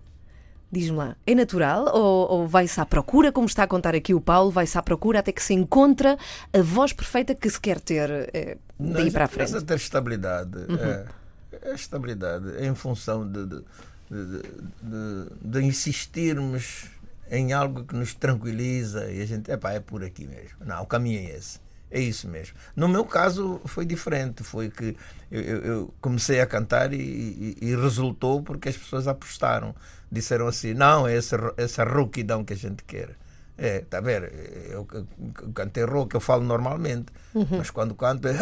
diz-me 0.71 0.97
lá, 0.97 1.17
é 1.27 1.35
natural 1.35 1.87
ou, 1.95 2.31
ou 2.31 2.47
vai-se 2.49 2.81
à 2.81 2.85
procura, 2.87 3.31
como 3.33 3.47
está 3.47 3.63
a 3.63 3.67
contar 3.67 3.95
aqui 3.95 4.13
o 4.15 4.21
Paulo, 4.21 4.51
vai-se 4.51 4.77
à 4.77 4.83
procura 4.83 5.21
até 5.21 5.33
que 5.33 5.43
se 5.43 5.55
encontra 5.55 6.19
a 6.53 6.63
voz 6.63 6.93
perfeita 6.93 7.35
que 7.35 7.49
se 7.49 7.61
quer 7.61 7.81
ter 7.81 8.11
eh, 8.35 8.59
daí 8.79 9.05
Nós 9.05 9.13
para 9.13 9.25
a 9.25 9.29
frente? 9.29 9.49
Precisa 9.51 9.65
ter 9.65 9.77
estabilidade. 9.77 10.59
É, 10.81 11.07
é 11.71 11.75
estabilidade 11.75 12.47
em 12.65 12.75
função 12.75 13.27
de, 13.31 13.47
de, 13.47 13.65
de, 14.11 14.43
de- 14.83 15.31
de 15.43 15.63
insistirmos 15.65 16.91
em 17.31 17.53
algo 17.53 17.85
que 17.85 17.95
nos 17.97 18.15
tranquiliza 18.15 19.11
e 19.11 19.21
a 19.21 19.27
gente, 19.27 19.51
epá, 19.51 19.73
é 19.73 19.81
por 19.81 20.05
aqui 20.05 20.27
mesmo. 20.27 20.59
Não, 20.65 20.83
o 20.83 20.87
caminho 20.87 21.19
é 21.21 21.37
esse. 21.37 21.59
É 21.91 22.01
isso 22.01 22.29
mesmo. 22.29 22.57
No 22.75 22.89
meu 22.89 23.05
caso 23.05 23.61
foi 23.65 23.85
diferente. 23.87 24.43
Foi 24.43 24.69
que 24.71 24.97
eu, 25.31 25.41
eu- 25.41 25.65
eu 25.65 25.95
comecei 26.01 26.41
a 26.41 26.47
cantar 26.47 26.93
e, 26.93 26.97
e- 26.97 27.57
e 27.63 27.77
resultou 27.77 28.43
porque 28.43 28.69
as 28.69 28.77
pessoas 28.77 29.07
apostaram. 29.07 29.75
Disseram 30.11 30.47
assim: 30.49 30.75
não, 30.75 31.07
é 31.07 31.17
essa, 31.17 31.37
essa 31.57 31.85
rouquidão 31.85 32.45
que 32.45 32.53
a 32.53 32.57
gente 32.57 32.83
quer. 32.85 33.11
É, 33.59 33.81
tá 33.81 33.99
a 33.99 34.01
ver? 34.03 34.31
Eu, 34.71 34.87
eu, 34.93 35.07
eu 35.43 35.53
cantei 35.55 35.83
rock, 35.85 36.15
eu 36.15 36.21
falo 36.21 36.45
normalmente, 36.45 37.07
mas 37.51 37.71
quando 37.71 37.95
canto 37.95 38.29
é. 38.29 38.35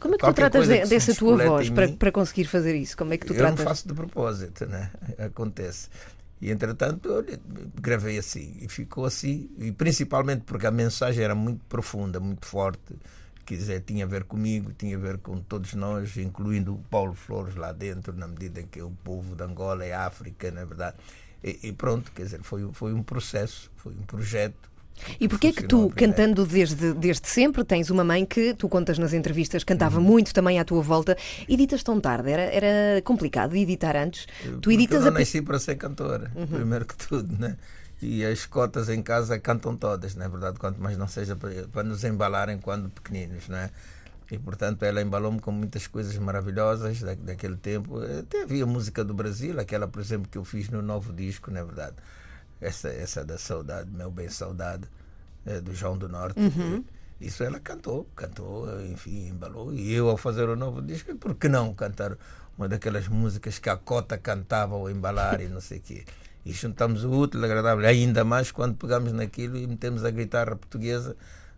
Como 0.00 0.14
é 0.14 0.18
que 0.18 0.24
tu 0.24 0.32
tratas 0.32 0.66
de- 0.68 0.86
dessa 0.88 1.14
tua 1.14 1.36
voz 1.36 1.68
para, 1.70 1.88
para 1.88 2.12
conseguir 2.12 2.44
fazer 2.46 2.74
isso? 2.76 2.96
Como 2.96 3.12
é 3.12 3.18
que 3.18 3.26
tu 3.26 3.32
eu 3.34 3.36
tratas? 3.38 3.58
não 3.58 3.64
faço 3.66 3.86
de 3.88 3.94
propósito, 3.94 4.66
né? 4.66 4.90
Acontece. 5.18 5.88
E 6.40 6.50
entretanto, 6.50 7.12
olha, 7.12 7.38
gravei 7.80 8.18
assim 8.18 8.56
e 8.60 8.68
ficou 8.68 9.04
assim, 9.04 9.50
e 9.58 9.70
principalmente 9.70 10.42
porque 10.44 10.66
a 10.66 10.70
mensagem 10.70 11.22
era 11.22 11.34
muito 11.34 11.60
profunda, 11.68 12.18
muito 12.18 12.46
forte. 12.46 12.96
Quer 13.44 13.56
dizer, 13.56 13.80
tinha 13.82 14.04
a 14.04 14.08
ver 14.08 14.24
comigo, 14.24 14.72
tinha 14.72 14.96
a 14.96 15.00
ver 15.00 15.18
com 15.18 15.38
todos 15.40 15.74
nós, 15.74 16.16
incluindo 16.16 16.74
o 16.74 16.78
Paulo 16.84 17.14
Flores 17.14 17.56
lá 17.56 17.72
dentro, 17.72 18.16
na 18.16 18.28
medida 18.28 18.60
em 18.60 18.66
que 18.66 18.80
o 18.80 18.90
povo 19.02 19.34
de 19.34 19.42
Angola 19.42 19.84
é 19.84 19.92
África, 19.92 20.50
na 20.50 20.64
verdade. 20.64 20.96
E, 21.42 21.58
e 21.64 21.72
pronto, 21.72 22.12
quer 22.12 22.22
dizer, 22.22 22.42
foi, 22.42 22.70
foi 22.72 22.94
um 22.94 23.02
processo, 23.02 23.70
foi 23.76 23.92
um 23.92 24.02
projeto. 24.02 24.69
E 25.18 25.28
porquê 25.28 25.48
é 25.48 25.52
que 25.52 25.64
tu, 25.64 25.90
primeiro. 25.90 25.94
cantando 25.94 26.46
desde, 26.46 26.92
desde 26.94 27.28
sempre, 27.28 27.64
tens 27.64 27.90
uma 27.90 28.04
mãe 28.04 28.24
que 28.26 28.54
tu 28.54 28.68
contas 28.68 28.98
nas 28.98 29.12
entrevistas, 29.12 29.64
cantava 29.64 29.98
Uhum. 29.98 30.04
muito 30.04 30.32
também 30.34 30.58
à 30.58 30.64
tua 30.64 30.82
volta, 30.82 31.16
editas 31.48 31.82
tão 31.82 32.00
tarde? 32.00 32.30
Era, 32.30 32.42
era 32.42 33.02
complicado 33.02 33.56
editar 33.56 33.96
antes? 33.96 34.26
Tu 34.62 34.70
Porque 34.70 34.72
editas 34.72 35.04
eu 35.04 35.06
não 35.06 35.08
a. 35.08 35.10
Uhum. 35.12 35.18
nasci 35.20 35.42
para 35.42 35.58
ser 35.58 35.76
cantora, 35.76 36.30
primeiro 36.50 36.84
que 36.86 36.96
tudo, 36.96 37.36
né? 37.38 37.56
E 38.02 38.24
as 38.24 38.46
cotas 38.46 38.88
em 38.88 39.02
casa 39.02 39.38
cantam 39.38 39.76
todas, 39.76 40.14
na 40.14 40.26
verdade, 40.28 40.58
quanto 40.58 40.80
mais 40.80 40.96
não 40.96 41.06
seja 41.08 41.36
para, 41.36 41.68
para 41.68 41.82
nos 41.82 42.02
embalarem 42.04 42.58
quando 42.58 42.88
pequeninos, 42.90 43.48
né? 43.48 43.70
E 44.30 44.38
portanto 44.38 44.84
ela 44.84 45.02
embalou-me 45.02 45.40
com 45.40 45.50
muitas 45.50 45.86
coisas 45.88 46.16
maravilhosas 46.16 47.00
da, 47.00 47.14
daquele 47.14 47.56
tempo. 47.56 48.00
Até 48.20 48.42
havia 48.44 48.64
música 48.64 49.04
do 49.04 49.12
Brasil, 49.12 49.58
aquela, 49.58 49.88
por 49.88 50.00
exemplo, 50.00 50.28
que 50.30 50.38
eu 50.38 50.44
fiz 50.44 50.68
no 50.70 50.80
novo 50.80 51.12
disco, 51.12 51.50
na 51.50 51.62
verdade. 51.64 51.96
Essa, 52.60 52.88
essa 52.88 53.24
da 53.24 53.38
saudade, 53.38 53.90
meu 53.90 54.10
bem 54.10 54.28
saudade, 54.28 54.88
eh, 55.46 55.60
do 55.60 55.74
João 55.74 55.96
do 55.96 56.08
Norte. 56.08 56.38
Isso 57.20 57.44
ela 57.44 57.60
cantou, 57.60 58.06
cantou, 58.16 58.66
enfim, 58.82 59.28
embalou. 59.28 59.74
E 59.74 59.92
eu, 59.92 60.08
ao 60.08 60.16
fazer 60.16 60.48
o 60.48 60.56
novo 60.56 60.80
disco, 60.80 61.14
por 61.16 61.34
que 61.34 61.48
não 61.48 61.74
cantar 61.74 62.16
uma 62.56 62.66
daquelas 62.66 63.08
músicas 63.08 63.58
que 63.58 63.68
a 63.68 63.76
Cota 63.76 64.16
cantava 64.16 64.74
ao 64.74 64.90
embalar 64.90 65.40
e 65.40 65.48
não 65.48 65.60
sei 65.60 65.78
o 65.78 65.80
quê? 65.82 66.04
E 66.44 66.52
juntamos 66.52 67.04
o 67.04 67.10
útil, 67.10 67.44
agradável, 67.44 67.86
ainda 67.86 68.24
mais 68.24 68.50
quando 68.50 68.74
pegamos 68.74 69.12
naquilo 69.12 69.58
e 69.58 69.66
metemos 69.66 70.04
a 70.04 70.10
guitarra 70.10 70.56
portuguesa 70.56 71.14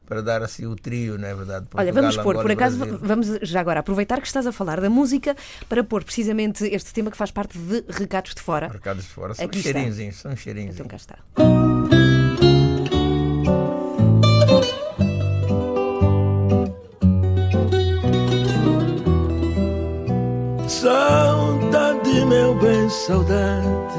para 0.06 0.20
dar 0.22 0.42
assim 0.42 0.66
o 0.66 0.74
trio, 0.76 1.18
não 1.18 1.28
é 1.28 1.34
verdade? 1.34 1.66
Olha, 1.74 1.92
Portugal, 1.92 2.02
vamos 2.02 2.16
pôr, 2.16 2.30
Angola 2.30 2.42
por 2.42 2.50
acaso, 2.52 2.78
Brasil. 2.78 2.98
vamos 3.02 3.38
já 3.42 3.60
agora 3.60 3.80
aproveitar 3.80 4.20
que 4.20 4.26
estás 4.26 4.46
a 4.46 4.52
falar 4.52 4.80
da 4.80 4.90
música 4.90 5.36
para 5.68 5.82
pôr 5.82 6.04
precisamente 6.04 6.64
este 6.64 6.92
tema 6.92 7.10
que 7.10 7.16
faz 7.16 7.30
parte 7.30 7.58
de 7.58 7.84
Recados 7.88 8.34
de 8.34 8.42
Fora. 8.42 8.68
Recados 8.68 9.04
de 9.04 9.10
fora, 9.10 9.34
são 9.34 9.44
Aqui 9.44 9.62
cheirinhos, 9.62 10.16
são 10.16 10.36
cheirinhos. 10.36 10.74
Então 10.74 10.86
cá 10.86 10.96
está. 10.96 11.18
Saudade, 20.68 22.24
meu 22.26 22.54
bem, 22.58 22.88
saudade, 22.90 23.94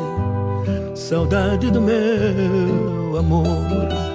saudade 0.95 1.71
do 1.71 1.79
meu 1.81 3.17
amor. 3.17 4.12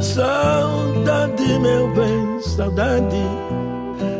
Saudade, 0.00 1.58
meu 1.60 1.92
bem, 1.94 2.40
saudade, 2.40 3.22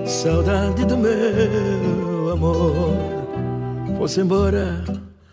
saudade 0.07 0.85
do 0.85 0.97
meu 0.97 2.31
amor. 2.33 2.95
Foi-se 3.99 4.21
embora, 4.21 4.85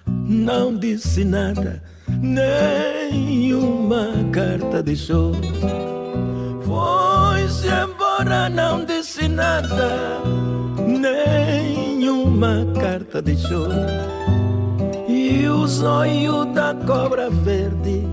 não 0.08 0.75
disse 0.75 1.25
nada, 1.25 1.84
nenhuma 2.22 4.08
carta 4.31 4.81
deixou. 4.84 5.34
Foi-se 6.63 7.67
embora, 7.67 8.50
não 8.50 8.86
disse 8.86 9.27
nada, 9.27 10.22
nenhuma 10.88 12.65
carta 12.79 13.22
deixou. 13.22 13.69
E 15.08 15.48
o 15.48 15.67
zóio 15.67 16.46
da 16.46 16.74
cobra 16.86 17.29
verde, 17.29 18.08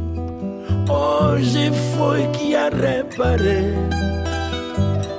hoje 0.89 1.71
foi 1.97 2.27
que 2.29 2.55
a 2.55 2.69
reparei. 2.69 3.75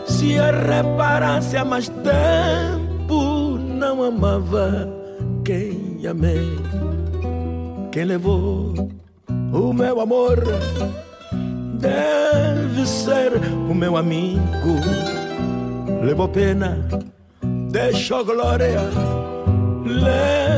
Se 0.05 0.37
a 0.39 0.51
reparasse 0.51 1.57
há 1.57 1.65
mais 1.65 1.89
tempo, 1.89 3.57
não 3.57 4.03
amava 4.03 4.87
quem 5.43 6.05
amei. 6.07 6.57
Quem 7.91 8.05
levou 8.05 8.73
o 9.53 9.73
meu 9.73 9.99
amor 9.99 10.37
deve 11.79 12.85
ser 12.85 13.33
o 13.69 13.73
meu 13.73 13.97
amigo. 13.97 14.41
Levou 16.03 16.27
pena, 16.27 16.77
deixou 17.71 18.23
glória, 18.23 18.79
levou 19.85 20.47
vou. 20.47 20.56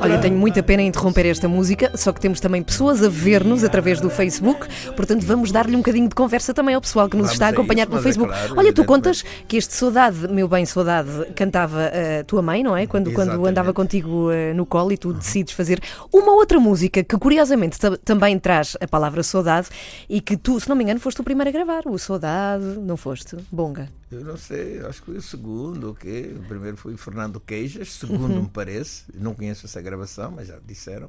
Olha, 0.00 0.18
tenho 0.18 0.36
muita 0.36 0.62
pena 0.62 0.82
em 0.82 0.88
interromper 0.88 1.26
esta 1.26 1.48
música, 1.48 1.96
só 1.96 2.12
que 2.12 2.20
temos 2.20 2.40
também 2.40 2.62
pessoas 2.62 3.02
a 3.02 3.08
ver-nos 3.08 3.62
através 3.64 4.00
do 4.00 4.10
Facebook, 4.10 4.66
portanto 4.96 5.24
vamos 5.24 5.50
dar-lhe 5.52 5.74
um 5.74 5.78
bocadinho 5.78 6.08
de 6.08 6.14
conversa 6.14 6.52
também 6.52 6.74
ao 6.74 6.80
pessoal 6.80 7.08
que 7.08 7.16
nos 7.16 7.26
Vamos 7.26 7.32
está 7.34 7.46
a 7.46 7.50
acompanhar 7.50 7.82
isso, 7.82 7.90
pelo 7.90 8.00
é 8.00 8.02
Facebook. 8.02 8.32
claro, 8.32 8.54
Olha, 8.58 8.72
tu 8.72 8.84
contas 8.84 9.22
que 9.46 9.56
este 9.56 9.74
Saudade, 9.74 10.26
meu 10.28 10.48
bem, 10.48 10.66
Saudade, 10.66 11.08
cantava 11.36 11.80
a 12.20 12.24
tua 12.24 12.42
mãe, 12.42 12.62
não 12.62 12.76
é? 12.76 12.86
Quando, 12.86 13.12
quando 13.12 13.46
andava 13.46 13.72
contigo 13.72 14.30
eh, 14.30 14.52
no 14.54 14.66
colo 14.66 14.92
e 14.92 14.96
tu 14.96 15.12
decides 15.12 15.52
fazer 15.54 15.80
uma 16.12 16.32
outra 16.32 16.58
música 16.58 17.02
que 17.02 17.16
curiosamente 17.16 17.78
ta- 17.78 17.96
também 18.04 18.38
traz 18.38 18.76
a 18.80 18.88
palavra 18.88 19.22
saudade 19.22 19.68
e 20.08 20.20
que 20.20 20.36
tu, 20.36 20.58
se 20.60 20.68
não 20.68 20.76
me 20.76 20.82
engano, 20.84 20.98
foste 21.00 21.20
o 21.20 21.24
primeiro 21.24 21.48
a 21.48 21.52
gravar, 21.52 21.82
o 21.86 21.96
Saudade, 21.98 22.64
não 22.80 22.96
foste? 22.96 23.36
Bonga. 23.50 23.88
Eu 24.10 24.22
não 24.24 24.36
sei, 24.36 24.78
acho 24.86 25.00
que 25.00 25.06
foi 25.06 25.16
o 25.16 25.22
segundo, 25.22 25.90
o 25.90 25.94
quê? 25.94 26.34
O 26.36 26.42
primeiro 26.46 26.76
foi 26.76 26.94
Fernando 26.98 27.40
Queijas, 27.40 27.92
segundo 27.94 28.34
Uhum. 28.34 28.42
me 28.42 28.48
parece. 28.52 29.04
Não 29.22 29.34
conheço 29.34 29.66
essa 29.66 29.80
gravação, 29.80 30.32
mas 30.32 30.48
já 30.48 30.58
disseram. 30.66 31.08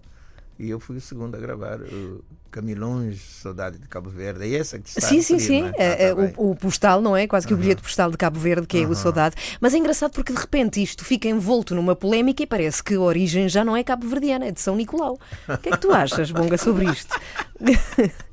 E 0.60 0.70
eu 0.70 0.79
fui 0.79 0.98
o 0.98 1.01
segundo 1.01 1.36
a 1.36 1.39
gravar 1.39 1.82
o 1.82 2.24
Camilões, 2.51 3.20
Saudade 3.41 3.79
de 3.79 3.88
Cabo 3.88 4.12
Verde. 4.12 4.43
É 4.46 4.60
essa 4.60 4.77
que 4.77 4.88
está 4.88 5.01
Sim, 5.08 5.20
sim, 5.20 5.39
sim. 5.39 5.63
é? 5.75 5.84
É, 5.84 5.93
Ah, 5.93 5.98
tá 5.98 6.03
é, 6.03 6.15
bem. 6.27 6.34
o, 6.38 6.51
o 6.51 6.55
postal, 6.55 7.01
não 7.01 7.17
é? 7.17 7.25
Quase 7.27 7.48
que 7.48 7.55
o 7.55 7.58
bilhete 7.58 7.82
postal 7.82 8.12
de 8.12 8.17
Cabo 8.17 8.39
Verde, 8.39 8.67
que 8.67 8.77
é 8.77 8.88
o 8.88 8.93
Saudade. 8.93 9.36
Mas 9.60 9.74
é 9.74 9.77
engraçado 9.79 10.12
porque 10.12 10.32
de 10.32 10.39
repente 10.39 10.82
isto 10.82 11.03
fica 11.03 11.27
envolto 11.27 11.74
numa 11.74 11.96
polémica 11.96 12.43
e 12.43 12.46
parece 12.48 12.84
que 12.84 12.93
a 12.93 13.00
origem 13.01 13.50
já 13.50 13.65
não 13.65 13.75
é 13.75 13.84
cabo-verdiana, 13.84 14.46
é 14.46 14.51
de 14.51 14.62
São 14.62 14.75
Nicolau. 14.75 15.17
O 15.50 15.58
que 15.58 15.70
é 15.70 15.72
que 15.72 15.79
tu 15.79 15.91
achas, 15.91 16.29
Bonga, 16.29 16.58
sobre 16.58 16.86
isto? 16.86 17.15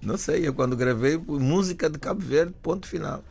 Não 0.00 0.16
sei, 0.16 0.46
eu 0.46 0.54
quando 0.54 0.76
gravei, 0.76 1.18
música 1.18 1.90
de 1.90 1.98
Cabo 1.98 2.20
Verde, 2.20 2.54
ponto 2.62 2.86
final. 2.86 3.22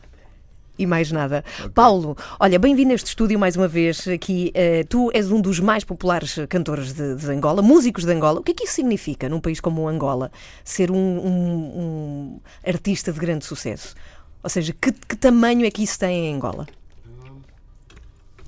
E 0.78 0.86
mais 0.86 1.10
nada. 1.10 1.44
Paulo, 1.74 2.16
olha, 2.38 2.56
bem-vindo 2.56 2.92
a 2.92 2.94
este 2.94 3.08
estúdio 3.08 3.36
mais 3.36 3.56
uma 3.56 3.66
vez 3.66 4.06
aqui. 4.06 4.52
Eh, 4.54 4.84
tu 4.84 5.10
és 5.12 5.28
um 5.30 5.40
dos 5.40 5.58
mais 5.58 5.82
populares 5.82 6.36
cantores 6.48 6.92
de, 6.92 7.16
de 7.16 7.26
Angola, 7.32 7.60
músicos 7.60 8.04
de 8.04 8.12
Angola. 8.12 8.38
O 8.38 8.44
que 8.44 8.52
é 8.52 8.54
que 8.54 8.62
isso 8.64 8.74
significa 8.74 9.28
num 9.28 9.40
país 9.40 9.58
como 9.60 9.88
Angola? 9.88 10.30
Ser 10.64 10.92
um, 10.92 10.96
um- 10.96 11.80
um 11.80 12.40
artista 12.64 13.12
de 13.12 13.18
grande 13.18 13.44
sucesso? 13.44 13.96
Ou 14.40 14.48
seja, 14.48 14.72
que, 14.80 14.92
que 14.92 15.16
tamanho 15.16 15.66
é 15.66 15.70
que 15.70 15.82
isso 15.82 15.98
tem 15.98 16.28
em 16.28 16.34
Angola? 16.36 16.64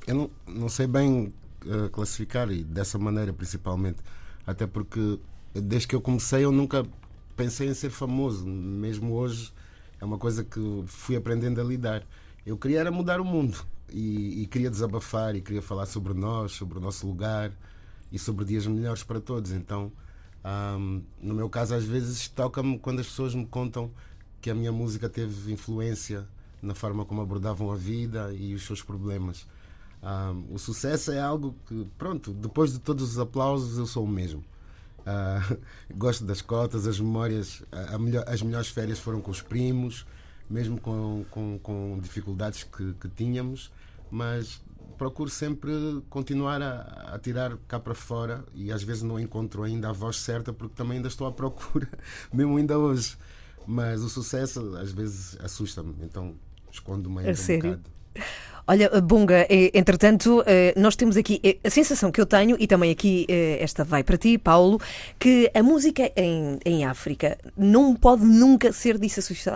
Eu 0.07 0.15
não, 0.15 0.31
não 0.47 0.69
sei 0.69 0.87
bem 0.87 1.33
eh, 1.67 1.89
classificar 1.91 2.49
e 2.53 2.63
dessa 2.63 2.97
maneira 2.97 3.33
principalmente. 3.33 3.99
Até 4.47 4.69
porque 4.69 5.19
desde 5.53 5.89
que 5.89 5.97
eu 5.97 6.01
comecei 6.01 6.45
eu 6.45 6.53
nunca 6.53 6.87
pensei 7.37 7.69
em 7.69 7.75
ser 7.75 7.91
famoso. 7.91 8.47
Mesmo 8.47 9.15
hoje 9.15 9.53
é 10.01 10.05
uma 10.05 10.17
coisa 10.17 10.45
que 10.45 10.61
fui 10.87 11.17
aprendendo 11.17 11.61
a 11.61 11.65
lidar. 11.65 12.05
Eu 12.45 12.57
queria 12.57 12.81
era 12.81 12.91
mudar 12.91 13.21
o 13.21 13.25
mundo 13.25 13.59
e, 13.93 14.43
e 14.43 14.47
queria 14.47 14.71
desabafar 14.71 15.35
e 15.37 15.41
queria 15.41 15.63
falar 15.63 15.87
sobre 15.87 16.15
nós, 16.15 16.53
sobre 16.53 16.79
o 16.79 16.81
nosso 16.81 17.07
lugar 17.07 17.53
e 18.11 18.19
sobre 18.19 18.45
dias 18.45 18.67
melhores 18.67 19.03
para 19.03 19.21
todos. 19.21 19.53
Então, 19.53 19.93
ahm, 20.43 21.01
no 21.21 21.35
meu 21.35 21.49
caso, 21.49 21.75
às 21.75 21.85
vezes 21.85 22.29
toca-me 22.29 22.79
quando 22.79 23.01
as 23.01 23.07
pessoas 23.07 23.35
me 23.35 23.47
contam 23.47 23.91
que 24.41 24.51
a 24.51 24.55
minha 24.55 24.73
música 24.73 25.09
teve 25.09 25.53
influência 25.53 26.27
na 26.63 26.75
forma 26.75 27.05
como 27.05 27.21
abordavam 27.21 27.71
a 27.71 27.77
vida 27.77 28.33
e 28.35 28.55
os 28.55 28.65
seus 28.65 28.83
problemas. 28.83 29.47
Ahm, 30.03 30.45
o 30.51 30.59
sucesso 30.59 31.13
é 31.13 31.21
algo 31.21 31.55
que, 31.67 31.87
pronto, 31.99 32.33
depois 32.33 32.73
de 32.73 32.79
todos 32.79 33.13
os 33.13 33.19
aplausos, 33.19 33.79
eu 33.79 33.87
sou 33.87 34.05
o 34.05 34.09
mesmo. 34.09 34.43
Ah, 35.07 35.41
gosto 35.95 36.25
das 36.25 36.43
cotas, 36.43 36.87
as 36.87 37.01
memórias, 37.01 37.63
melhor- 37.99 38.25
as 38.27 38.43
melhores 38.43 38.69
férias 38.69 38.99
foram 38.99 39.21
com 39.21 39.31
os 39.31 39.43
primos, 39.43 40.07
mesmo 40.51 40.81
com, 40.81 41.25
com, 41.31 41.59
com 41.63 41.99
dificuldades 42.03 42.65
que, 42.65 42.93
que 42.95 43.09
tínhamos, 43.09 43.71
mas 44.11 44.61
procuro 44.99 45.31
sempre 45.31 45.73
continuar 46.11 46.61
a, 46.61 47.15
a 47.15 47.19
tirar 47.19 47.57
cá 47.69 47.79
para 47.79 47.95
fora 47.95 48.45
e 48.53 48.71
às 48.73 48.83
vezes 48.83 49.03
não 49.03 49.19
encontro 49.19 49.63
ainda 49.63 49.89
a 49.89 49.93
voz 49.93 50.17
certa 50.17 50.53
porque 50.53 50.75
também 50.75 50.97
ainda 50.97 51.09
estou 51.09 51.27
à 51.27 51.33
procura, 51.33 51.89
mesmo 52.33 52.57
ainda 52.57 52.77
hoje. 52.77 53.17
Mas 53.67 54.03
o 54.03 54.09
sucesso 54.09 54.77
às 54.77 54.91
vezes 54.91 55.39
assusta-me, 55.41 55.95
então 56.03 56.35
escondo-me 56.73 57.21
ainda 57.21 57.31
um 57.31 57.35
sério? 57.37 57.71
bocado. 57.71 57.91
Olha, 58.67 58.89
Bunga, 59.01 59.47
eh, 59.51 59.71
entretanto, 59.75 60.45
eh, 60.47 60.73
nós 60.77 60.95
temos 60.95 61.17
aqui 61.17 61.41
eh, 61.43 61.57
a 61.65 61.71
sensação 61.71 62.13
que 62.13 62.21
eu 62.21 62.27
tenho, 62.27 62.57
e 62.61 62.67
também 62.69 62.91
aqui 62.93 63.27
eh, 63.29 63.59
esta 63.61 63.83
vai 63.83 64.05
para 64.05 64.17
ti, 64.17 64.39
Paulo, 64.39 64.79
que 65.19 65.51
a 65.53 65.63
música 65.63 66.11
em, 66.17 66.59
em 66.65 66.85
África 66.85 67.37
não 67.57 67.97
pode 67.97 68.25
nunca 68.25 68.73
ser 68.73 68.97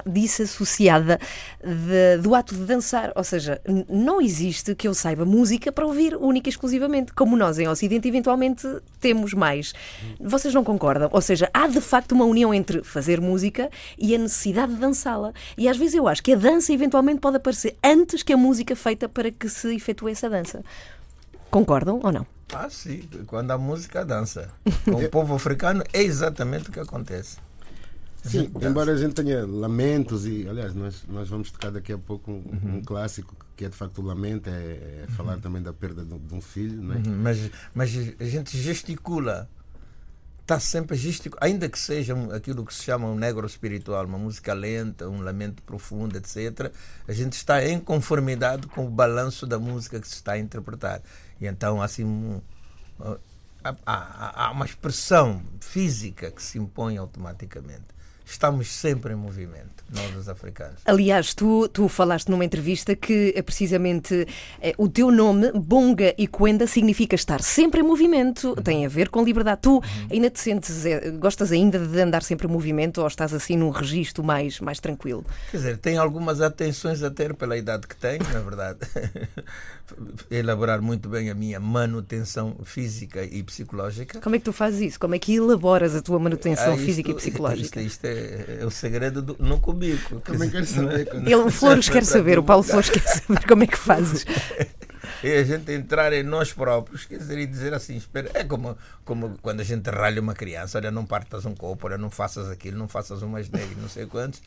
disassociada 0.04 1.18
de- 1.62 2.18
do 2.22 2.34
ato 2.34 2.54
de 2.54 2.64
dançar. 2.64 3.12
Ou 3.14 3.22
seja, 3.22 3.60
não 3.88 4.20
existe 4.20 4.74
que 4.74 4.88
eu 4.88 4.94
saiba 4.94 5.24
música 5.24 5.70
para 5.70 5.86
ouvir 5.86 6.16
única 6.16 6.48
e 6.48 6.50
exclusivamente, 6.50 7.12
como 7.12 7.36
nós 7.36 7.58
em 7.58 7.68
Ocidente 7.68 8.08
eventualmente 8.08 8.66
temos 9.00 9.32
mais. 9.32 9.72
Vocês 10.20 10.52
não 10.52 10.64
concordam? 10.64 11.08
Ou 11.12 11.20
seja, 11.20 11.48
há 11.54 11.66
de 11.68 11.80
facto 11.80 12.12
uma 12.12 12.24
união 12.24 12.52
entre 12.52 12.82
fazer 12.82 13.20
música 13.20 13.70
e 13.98 14.14
a 14.14 14.18
necessidade 14.18 14.74
de 14.74 14.80
dançá-la. 14.80 15.32
E 15.56 15.68
às 15.68 15.76
vezes 15.76 15.94
eu 15.94 16.08
acho 16.08 16.22
que 16.22 16.32
a 16.32 16.36
dança 16.36 16.72
eventualmente 16.72 17.20
pode 17.20 17.36
aparecer 17.36 17.76
antes 17.82 18.22
que 18.22 18.32
a 18.32 18.36
música 18.36 18.74
feita 18.74 19.03
para 19.08 19.30
que 19.30 19.48
se 19.48 19.74
efetue 19.74 20.12
essa 20.12 20.28
dança. 20.30 20.62
Concordam 21.50 22.00
ou 22.02 22.12
não? 22.12 22.26
Ah, 22.52 22.68
sim, 22.70 23.08
quando 23.26 23.50
a 23.50 23.58
música 23.58 24.04
dança. 24.04 24.50
Com 24.84 25.02
o 25.04 25.08
povo 25.10 25.34
africano 25.34 25.82
é 25.92 26.02
exatamente 26.02 26.68
o 26.68 26.72
que 26.72 26.80
acontece. 26.80 27.38
Sim, 28.24 28.50
embora 28.62 28.92
a 28.92 28.96
gente 28.96 29.14
tenha 29.14 29.44
lamentos 29.46 30.26
e, 30.26 30.46
aliás, 30.48 30.74
nós, 30.74 31.04
nós 31.08 31.28
vamos 31.28 31.50
tocar 31.50 31.70
daqui 31.70 31.92
a 31.92 31.98
pouco 31.98 32.30
um, 32.30 32.76
um 32.76 32.82
clássico 32.82 33.34
que 33.56 33.64
é 33.64 33.68
de 33.68 33.76
facto 33.76 33.98
o 33.98 34.02
lamento, 34.04 34.48
é, 34.50 34.52
é 34.52 35.06
falar 35.16 35.38
também 35.38 35.62
da 35.62 35.72
perda 35.72 36.04
de, 36.04 36.12
um- 36.12 36.18
de 36.18 36.34
um 36.34 36.40
filho, 36.40 36.82
não 36.82 36.94
é? 36.94 36.96
Uhum, 36.98 37.18
Mas, 37.22 37.50
mas 37.72 37.90
a 38.18 38.24
gente 38.24 38.56
gesticula. 38.58 39.48
Está 40.44 40.60
sempre 40.60 40.94
a 40.94 40.98
gesticular, 40.98 41.42
ainda 41.42 41.70
que 41.70 41.78
seja 41.78 42.14
aquilo 42.36 42.66
que 42.66 42.74
se 42.74 42.82
chama 42.82 43.08
um 43.08 43.14
negro 43.14 43.46
espiritual, 43.46 44.04
uma 44.04 44.18
música 44.18 44.52
lenta, 44.52 45.08
um 45.08 45.22
lamento 45.22 45.62
profundo, 45.62 46.18
etc. 46.18 46.70
A 47.08 47.12
gente 47.14 47.32
está 47.32 47.64
em 47.66 47.80
conformidade 47.80 48.66
com 48.66 48.84
o 48.86 48.90
balanço 48.90 49.46
da 49.46 49.58
música 49.58 49.98
que 49.98 50.06
se 50.06 50.16
está 50.16 50.32
a 50.32 50.38
interpretar. 50.38 51.00
E 51.40 51.46
então, 51.46 51.80
assim, 51.80 52.04
um- 52.04 52.42
há, 53.64 53.74
há- 53.86 54.44
há 54.46 54.50
uma 54.50 54.66
expressão 54.66 55.42
física 55.60 56.30
que 56.30 56.42
se 56.42 56.58
impõe 56.58 56.98
automaticamente. 56.98 57.93
Estamos 58.26 58.68
sempre 58.72 59.12
em 59.12 59.16
movimento, 59.16 59.84
nós 59.94 60.16
os 60.16 60.28
africanos. 60.30 60.80
Aliás, 60.86 61.34
tu, 61.34 61.68
tu 61.68 61.88
falaste 61.88 62.28
numa 62.30 62.44
entrevista 62.44 62.96
que 62.96 63.34
eh, 63.36 63.42
precisamente 63.42 64.26
eh, 64.62 64.72
o 64.78 64.88
teu 64.88 65.10
nome, 65.10 65.52
Bonga 65.52 66.14
e 66.16 66.26
Coenda, 66.26 66.66
significa 66.66 67.14
estar 67.14 67.42
sempre 67.42 67.80
em 67.80 67.82
movimento, 67.82 68.56
tem 68.62 68.86
a 68.86 68.88
ver 68.88 69.10
com 69.10 69.22
liberdade. 69.22 69.60
Tu 69.62 69.80
ainda 70.10 70.30
te 70.30 70.40
sentes, 70.40 70.86
eh, 70.86 71.10
gostas 71.10 71.52
ainda 71.52 71.78
de 71.78 72.00
andar 72.00 72.22
sempre 72.22 72.46
em 72.46 72.50
movimento 72.50 73.02
ou 73.02 73.06
estás 73.06 73.34
assim 73.34 73.56
num 73.56 73.68
registro 73.68 74.24
mais, 74.24 74.58
mais 74.58 74.80
tranquilo? 74.80 75.24
Quer 75.50 75.56
dizer, 75.58 75.78
tem 75.78 75.98
algumas 75.98 76.40
atenções 76.40 77.02
a 77.02 77.10
ter 77.10 77.34
pela 77.34 77.56
idade 77.58 77.86
que 77.86 77.94
tenho, 77.96 78.24
na 78.32 78.40
verdade. 78.40 78.78
Elaborar 80.30 80.80
muito 80.80 81.08
bem 81.10 81.28
a 81.30 81.34
minha 81.34 81.60
manutenção 81.60 82.56
física 82.64 83.22
e 83.22 83.42
psicológica. 83.42 84.18
Como 84.20 84.34
é 84.34 84.38
que 84.38 84.44
tu 84.46 84.52
fazes 84.52 84.80
isso? 84.80 84.98
Como 84.98 85.14
é 85.14 85.18
que 85.18 85.34
elaboras 85.34 85.94
a 85.94 86.00
tua 86.00 86.18
manutenção 86.18 86.72
Ah, 86.72 86.74
isto- 86.74 86.84
física 86.86 87.10
e 87.10 87.14
psicológica? 87.14 87.80
Isto, 87.82 87.94
isto 87.94 88.04
é, 88.06 88.13
é 88.60 88.64
o 88.64 88.70
segredo 88.70 89.20
do, 89.22 89.36
no 89.38 89.60
cubículo. 89.60 90.20
quer 90.20 90.32
Também 90.32 90.48
dizer, 90.50 90.52
quero 90.52 90.66
saber. 90.88 91.06
quando- 91.06 91.26
Ele, 91.28 91.34
o 91.36 91.50
Flores 91.50 91.88
quer 91.88 92.04
saber, 92.04 92.38
o 92.38 92.42
Paulo 92.42 92.62
Flores 92.62 92.90
quer 92.90 93.00
saber 93.02 93.46
como 93.46 93.62
é 93.62 93.66
que 93.66 93.76
fazes. 93.78 94.24
É 95.22 95.38
a 95.38 95.44
gente 95.44 95.72
entrar 95.72 96.12
em 96.12 96.22
nós 96.22 96.52
próprios, 96.52 97.04
quer 97.04 97.18
dizer, 97.18 97.38
e 97.38 97.46
dizer 97.46 97.72
assim, 97.74 97.96
espera, 97.96 98.30
é 98.34 98.44
como, 98.44 98.76
como 99.04 99.36
quando 99.42 99.60
a 99.60 99.64
gente 99.64 99.88
ralha 99.90 100.20
uma 100.20 100.34
criança, 100.34 100.78
olha, 100.78 100.90
não 100.90 101.04
partas 101.06 101.44
um 101.46 101.54
copo, 101.54 101.86
olha, 101.86 101.98
não 101.98 102.10
faças 102.10 102.48
aquilo, 102.50 102.78
não 102.78 102.88
faças 102.88 103.22
umas 103.22 103.48
negras, 103.48 103.76
não 103.78 103.88
sei 103.88 104.06
quantos, 104.06 104.42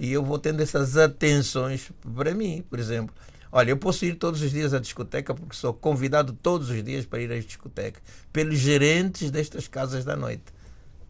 e 0.00 0.12
eu 0.12 0.22
vou 0.22 0.38
tendo 0.38 0.62
essas 0.62 0.96
atenções 0.96 1.90
para 2.14 2.34
mim, 2.34 2.64
por 2.68 2.78
exemplo. 2.78 3.14
Olha, 3.54 3.68
eu 3.70 3.76
posso 3.76 4.06
ir 4.06 4.14
todos 4.14 4.40
os 4.40 4.50
dias 4.50 4.72
à 4.72 4.78
discoteca 4.78 5.34
porque 5.34 5.54
sou 5.54 5.74
convidado 5.74 6.32
todos 6.32 6.70
os 6.70 6.82
dias 6.82 7.04
para 7.04 7.20
ir 7.20 7.30
à 7.30 7.38
discoteca 7.38 8.00
pelos 8.32 8.58
gerentes 8.58 9.30
destas 9.30 9.68
casas 9.68 10.06
da 10.06 10.16
noite. 10.16 10.44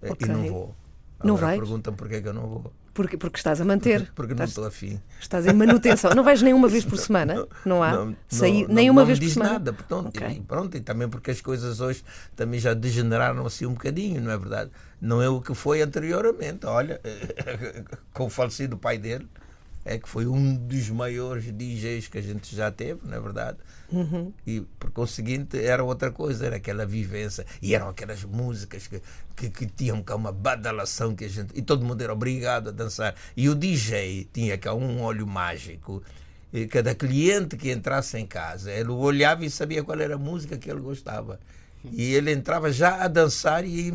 Eh, 0.02 0.10
Ok. 0.10 0.26
E 0.26 0.30
não 0.32 0.42
vou. 0.48 0.76
Não 1.24 1.34
Agora 1.36 1.46
vais? 1.52 1.60
perguntam 1.60 1.94
porquê 1.94 2.20
que 2.20 2.28
eu 2.28 2.32
não 2.34 2.42
vou. 2.46 2.72
Porque, 2.94 3.16
porque 3.16 3.38
estás 3.38 3.58
a 3.58 3.64
manter. 3.64 4.12
Porque 4.14 4.34
não 4.34 4.44
estás, 4.44 4.50
estou 4.50 4.66
afim. 4.66 5.00
estás 5.18 5.46
em 5.46 5.52
manutenção. 5.54 6.14
Não 6.14 6.22
vais 6.22 6.42
nem 6.42 6.52
uma 6.52 6.68
vez 6.68 6.84
por 6.84 6.98
semana? 6.98 7.46
Não 7.64 7.82
há? 7.82 7.92
Não, 7.92 8.16
Sair 8.28 8.66
não, 8.68 8.74
nem 8.74 8.86
não, 8.88 8.92
uma 8.92 9.00
não 9.00 9.06
vez 9.06 9.18
por 9.18 9.28
semana? 9.30 9.52
nada. 9.54 9.72
Portanto, 9.72 10.08
Ok. 10.08 10.26
e 10.28 10.40
pronto, 10.40 10.76
e 10.76 10.80
também 10.80 11.08
porque 11.08 11.30
as 11.30 11.40
coisas 11.40 11.80
hoje 11.80 12.04
também 12.36 12.60
já 12.60 12.74
degeneraram 12.74 13.46
assim 13.46 13.64
um 13.64 13.72
bocadinho, 13.72 14.20
não 14.20 14.30
é 14.30 14.36
verdade? 14.36 14.70
Não 15.00 15.22
é 15.22 15.28
o 15.28 15.40
que 15.40 15.54
foi 15.54 15.80
anteriormente. 15.80 16.66
Olha, 16.66 17.00
com 18.12 18.26
o 18.26 18.30
falecido 18.30 18.76
pai 18.76 18.98
dele, 18.98 19.26
é 19.84 19.98
que 19.98 20.08
foi 20.08 20.26
um 20.26 20.54
dos 20.54 20.88
maiores 20.90 21.44
DJs 21.44 22.08
que 22.08 22.18
a 22.18 22.22
gente 22.22 22.54
já 22.54 22.70
teve, 22.70 23.00
não 23.04 23.16
é 23.16 23.20
verdade? 23.20 23.58
Uhum. 23.90 24.32
E 24.46 24.60
por 24.78 24.90
conseguinte 24.90 25.58
era 25.58 25.82
outra 25.82 26.10
coisa, 26.10 26.46
era 26.46 26.56
aquela 26.56 26.86
vivência. 26.86 27.44
E 27.60 27.74
eram 27.74 27.88
aquelas 27.88 28.22
músicas 28.24 28.86
que, 28.86 29.02
que, 29.36 29.50
que 29.50 29.66
tinham 29.66 30.02
cá 30.02 30.14
uma 30.14 30.32
badalação 30.32 31.14
que 31.14 31.24
a 31.24 31.28
gente. 31.28 31.52
E 31.54 31.62
todo 31.62 31.84
mundo 31.84 32.00
era 32.00 32.12
obrigado 32.12 32.68
a 32.68 32.72
dançar. 32.72 33.14
E 33.36 33.48
o 33.48 33.54
DJ 33.54 34.28
tinha 34.32 34.56
cá 34.56 34.72
um 34.72 35.02
olho 35.02 35.26
mágico. 35.26 36.02
E 36.52 36.66
cada 36.66 36.94
cliente 36.94 37.56
que 37.56 37.72
entrasse 37.72 38.18
em 38.18 38.26
casa, 38.26 38.70
ele 38.70 38.90
olhava 38.90 39.44
e 39.44 39.50
sabia 39.50 39.82
qual 39.82 39.98
era 39.98 40.14
a 40.14 40.18
música 40.18 40.56
que 40.56 40.70
ele 40.70 40.80
gostava. 40.80 41.40
E 41.90 42.14
ele 42.14 42.30
entrava 42.30 42.70
já 42.70 43.02
a 43.02 43.08
dançar 43.08 43.64
e 43.64 43.92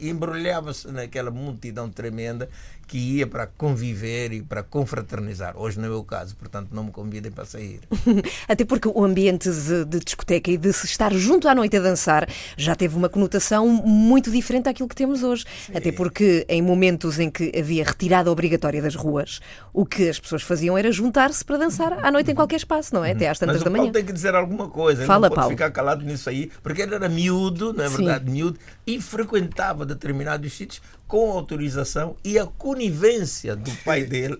e 0.00 0.08
embrulhava-se 0.08 0.88
naquela 0.88 1.30
multidão 1.30 1.88
tremenda 1.88 2.48
que 2.88 2.96
ia 2.96 3.26
para 3.26 3.46
conviver 3.46 4.32
e 4.32 4.40
para 4.42 4.62
confraternizar. 4.62 5.54
Hoje 5.56 5.78
não 5.78 5.86
é 5.86 5.96
o 5.96 6.02
caso, 6.02 6.34
portanto 6.34 6.70
não 6.72 6.84
me 6.84 6.90
convidem 6.90 7.30
para 7.30 7.44
sair. 7.44 7.80
Até 8.48 8.64
porque 8.64 8.88
o 8.88 9.04
ambiente 9.04 9.50
de, 9.50 9.84
de 9.84 10.00
discoteca 10.00 10.50
e 10.50 10.56
de 10.56 10.72
se 10.72 10.86
estar 10.86 11.12
junto 11.12 11.46
à 11.48 11.54
noite 11.54 11.76
a 11.76 11.80
dançar 11.80 12.26
já 12.56 12.74
teve 12.74 12.96
uma 12.96 13.08
conotação 13.10 13.68
muito 13.68 14.30
diferente 14.30 14.64
daquilo 14.64 14.88
que 14.88 14.96
temos 14.96 15.22
hoje. 15.22 15.44
Até 15.74 15.92
porque 15.92 16.46
em 16.48 16.62
momentos 16.62 17.18
em 17.18 17.30
que 17.30 17.52
havia 17.56 17.84
retirada 17.84 18.30
obrigatória 18.32 18.80
das 18.80 18.94
ruas, 18.94 19.38
o 19.72 19.84
que 19.84 20.08
as 20.08 20.18
pessoas 20.18 20.42
faziam 20.42 20.76
era 20.78 20.90
juntar-se 20.90 21.44
para 21.44 21.58
dançar 21.58 21.92
à 22.04 22.10
noite 22.10 22.30
em 22.30 22.34
qualquer 22.34 22.56
espaço, 22.56 22.94
não 22.94 23.04
é? 23.04 23.12
Até 23.12 23.28
às 23.28 23.38
tantas 23.38 23.56
Mas 23.56 23.64
da 23.64 23.68
o 23.68 23.72
Paulo 23.72 23.82
manhã. 23.82 23.92
tem 23.92 24.04
que 24.04 24.12
dizer 24.14 24.34
alguma 24.34 24.68
coisa. 24.70 25.02
Ele 25.02 25.06
Fala, 25.06 25.28
não 25.28 25.28
pode 25.28 25.40
Paulo. 25.40 25.50
ficar 25.50 25.70
calado 25.70 26.02
nisso 26.04 26.30
aí, 26.30 26.50
porque 26.62 26.80
ele 26.80 26.94
era 26.94 27.08
miúdo, 27.08 27.74
não 27.74 27.84
é 27.84 27.88
Sim. 27.90 27.96
verdade? 27.98 28.30
Miúdo, 28.30 28.58
e 28.86 28.98
frequentava 28.98 29.84
determinados 29.84 30.50
sítios 30.54 30.80
com 31.08 31.32
autorização 31.32 32.14
e 32.22 32.38
a 32.38 32.46
conivência 32.46 33.56
do 33.56 33.70
pai 33.84 34.04
dele. 34.06 34.38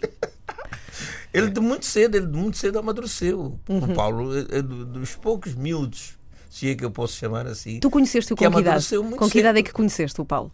Ele 1.33 1.51
de 1.51 1.61
muito 1.61 1.85
cedo, 1.87 2.15
ele 2.17 2.27
de 2.27 2.37
muito 2.37 2.57
cedo 2.57 2.79
amadureceu. 2.79 3.59
Uhum. 3.69 3.79
O 3.79 3.95
Paulo 3.95 4.37
é 4.37 4.59
é 4.59 4.63
do- 4.63 4.85
dos 4.87 5.15
poucos 5.15 5.55
miúdos, 5.55 6.17
se 6.51 6.69
é 6.71 6.75
que 6.75 6.85
eu 6.85 6.91
posso 6.91 7.17
chamar 7.17 7.47
assim. 7.47 7.81
Tu 7.81 7.91
conheceste-o 7.91 8.37
com 8.37 8.51
que 8.51 8.61
idade? 8.61 8.87
Com 9.17 9.29
que 9.31 9.39
idade 9.39 9.59
é 9.59 9.63
que 9.63 9.73
conheceste 9.73 10.21
o 10.21 10.25
Paulo? 10.25 10.51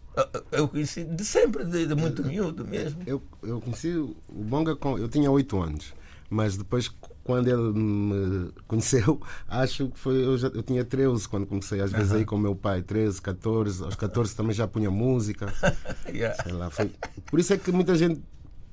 Eu 0.51 0.67
conheci 0.67 1.03
de 1.03 1.23
sempre, 1.25 1.63
de, 1.63 1.85
de 1.87 1.95
muito 1.95 2.23
miúdo 2.23 2.65
mesmo. 2.67 3.01
Eu, 3.05 3.21
eu 3.43 3.61
conheci 3.61 3.89
o 3.95 4.15
Bonga 4.29 4.75
com. 4.75 4.97
Eu 4.97 5.07
tinha 5.07 5.31
8 5.31 5.61
anos, 5.61 5.93
mas 6.29 6.57
depois, 6.57 6.89
quando 7.25 7.47
ele 7.47 7.73
me 7.77 8.51
conheceu, 8.67 9.19
acho 9.49 9.89
que 9.89 9.99
foi. 9.99 10.23
Eu, 10.23 10.37
já, 10.37 10.47
eu 10.47 10.61
tinha 10.61 10.85
13 10.85 11.27
quando 11.27 11.47
comecei, 11.47 11.81
às 11.81 11.91
vezes 11.91 12.11
aí 12.13 12.23
com 12.23 12.35
o 12.35 12.39
meu 12.39 12.55
pai, 12.55 12.83
13, 12.83 13.19
14. 13.21 13.83
Aos 13.83 13.95
14 13.95 14.33
também 14.35 14.53
já 14.53 14.65
punha 14.67 14.89
música. 14.91 15.51
Yeah. 16.07 16.41
Sei 16.43 16.53
lá, 16.53 16.69
foi- 16.69 16.91
Por 17.25 17.39
isso 17.39 17.51
é 17.51 17.57
que 17.57 17.71
muita 17.71 17.95
gente 17.95 18.21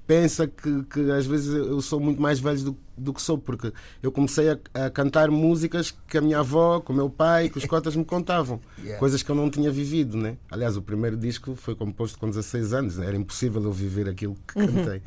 pensa 0.07 0.47
que, 0.47 0.83
que 0.85 1.11
às 1.11 1.25
vezes 1.27 1.49
eu 1.55 1.81
sou 1.81 1.99
muito 1.99 2.21
mais 2.21 2.39
velho 2.39 2.63
do, 2.63 2.77
do 2.97 3.15
que 3.15 3.23
sou, 3.23 3.39
porque 3.39 3.73
eu 4.03 4.13
comecei 4.13 4.51
a, 4.51 4.59
a 4.75 4.91
cantar 4.91 5.31
músicas 5.31 5.95
que 6.07 6.19
a 6.19 6.21
minha 6.21 6.41
avó, 6.41 6.79
com 6.81 6.93
o 6.93 6.97
meu 6.97 7.09
pai, 7.09 7.49
que 7.49 7.57
os 7.57 7.65
cotas 7.65 7.97
me 7.97 8.05
contavam. 8.05 8.61
Yeah. 8.79 8.99
Coisas 8.99 9.23
que 9.23 9.31
eu 9.31 9.35
não 9.35 9.49
tinha 9.49 9.71
vivido, 9.73 10.17
né? 10.19 10.37
Aliás, 10.51 10.77
o 10.77 10.83
primeiro 10.83 11.17
disco 11.17 11.57
foi 11.57 11.75
composto 11.75 12.19
com 12.19 12.29
16 12.29 12.75
anos, 12.75 12.97
né? 12.99 13.07
era 13.07 13.17
impossível 13.17 13.63
eu 13.63 13.73
viver 13.73 14.09
aquilo 14.09 14.35
que 14.47 14.55
cantei. 14.55 15.03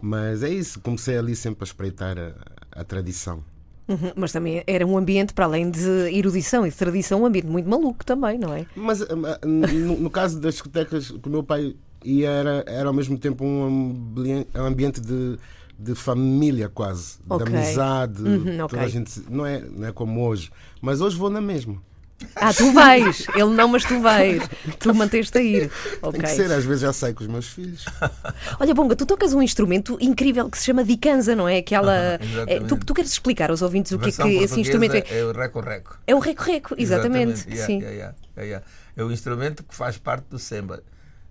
Mas 0.00 0.42
é 0.42 0.50
isso, 0.50 0.80
comecei 0.80 1.16
ali 1.16 1.36
sempre 1.36 1.62
a 1.62 1.64
espreitar 1.66 2.18
a, 2.18 2.34
a 2.74 2.84
tradição. 2.84 3.44
Uhum, 3.88 4.12
Mas 4.16 4.32
também 4.32 4.62
era 4.66 4.86
um 4.86 4.96
ambiente, 4.96 5.34
para 5.34 5.44
além 5.44 5.70
de 5.70 5.80
erudição 6.16 6.66
e 6.66 6.70
de 6.70 6.76
tradição, 6.76 7.22
um 7.22 7.26
ambiente 7.26 7.46
muito 7.48 7.68
maluco 7.68 8.04
também, 8.04 8.38
não 8.38 8.54
é? 8.54 8.64
Mas 8.76 9.02
ah, 9.02 9.06
no, 9.46 9.96
no 9.98 10.10
caso 10.10 10.40
das 10.40 10.54
discotecas 10.54 11.10
que 11.10 11.28
o 11.28 11.30
meu 11.30 11.42
pai 11.42 11.74
ia, 12.04 12.28
era, 12.30 12.64
era 12.66 12.88
ao 12.88 12.94
mesmo 12.94 13.18
tempo 13.18 13.44
um 13.44 13.66
ambien- 13.66 14.46
ambiente 14.54 15.00
de, 15.00 15.36
de 15.78 15.94
família 15.94 16.68
quase, 16.68 17.18
Ok. 17.28 17.44
de 17.46 17.52
amizade. 17.56 18.22
Uhum, 18.22 18.44
toda 18.44 18.64
ok. 18.64 18.78
a 18.80 18.88
gente, 18.88 19.20
não, 19.28 19.44
é, 19.44 19.60
não 19.60 19.88
é 19.88 19.92
como 19.92 20.24
hoje. 20.26 20.50
Mas 20.80 21.00
hoje 21.00 21.16
vou 21.16 21.28
na 21.28 21.40
mesma. 21.40 21.76
Ah, 22.34 22.52
tu 22.52 22.72
vais! 22.72 23.26
Ele 23.34 23.50
não, 23.50 23.68
mas 23.68 23.84
tu 23.84 24.00
vais. 24.00 24.42
Tu 24.78 24.94
manteste 24.94 25.38
a 25.38 25.40
ir. 25.40 25.70
Ok. 26.00 26.20
Tem 26.20 26.22
que 26.22 26.36
ser, 26.36 26.50
às 26.52 26.64
vezes 26.64 26.80
já 26.80 26.92
saio 26.92 27.14
com 27.14 27.22
os 27.22 27.28
meus 27.28 27.48
filhos. 27.48 27.84
Olha, 28.60 28.74
Bonga, 28.74 28.96
tu 28.96 29.06
tocas 29.06 29.32
um 29.32 29.42
instrumento 29.42 29.96
incrível 30.00 30.48
que 30.50 30.58
se 30.58 30.64
chama 30.64 30.84
dicanza, 30.84 31.34
não 31.34 31.48
é? 31.48 31.58
Aquela. 31.58 31.92
Ah, 31.92 32.18
é, 32.46 32.56
exatamente. 32.56 32.68
tu, 32.68 32.86
tu 32.86 32.94
queres 32.94 33.12
explicar 33.12 33.50
aos 33.50 33.62
ouvintes 33.62 33.92
o 33.92 33.98
que 33.98 34.08
é 34.08 34.12
que 34.12 34.28
esse 34.38 34.60
instrumento 34.60 34.94
é? 34.96 35.04
É 35.08 35.24
o 35.24 35.32
reco-reco. 35.32 35.98
É 36.06 36.14
o 36.14 36.18
reco-reco, 36.18 36.74
exatamente. 36.78 37.46
Yeah, 37.48 37.66
sim. 37.66 37.80
yeah, 37.80 38.14
yeah, 38.36 38.42
yeah. 38.42 38.66
É 38.96 39.02
o 39.02 39.10
instrumento 39.10 39.62
que 39.62 39.74
faz 39.74 39.96
parte 39.98 40.26
do 40.28 40.38
samba. 40.38 40.82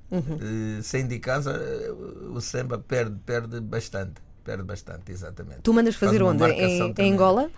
Uhum. 0.10 0.78
Eh, 0.80 0.82
sem 0.84 1.08
dicança, 1.08 1.52
eh, 1.52 1.92
o 2.34 2.42
samba 2.42 2.78
perde, 2.78 3.16
perde 3.26 3.62
bastante. 3.62 4.16
Perde 4.44 4.64
bastante, 4.64 5.12
exatamente. 5.12 5.62
Tu 5.62 5.74
mandas 5.74 5.96
Faz 5.96 6.12
fazer 6.12 6.24
uma 6.24 6.32
onde? 6.32 6.44
Em, 6.46 6.94
em. 6.98 7.14
Angola? 7.14 7.50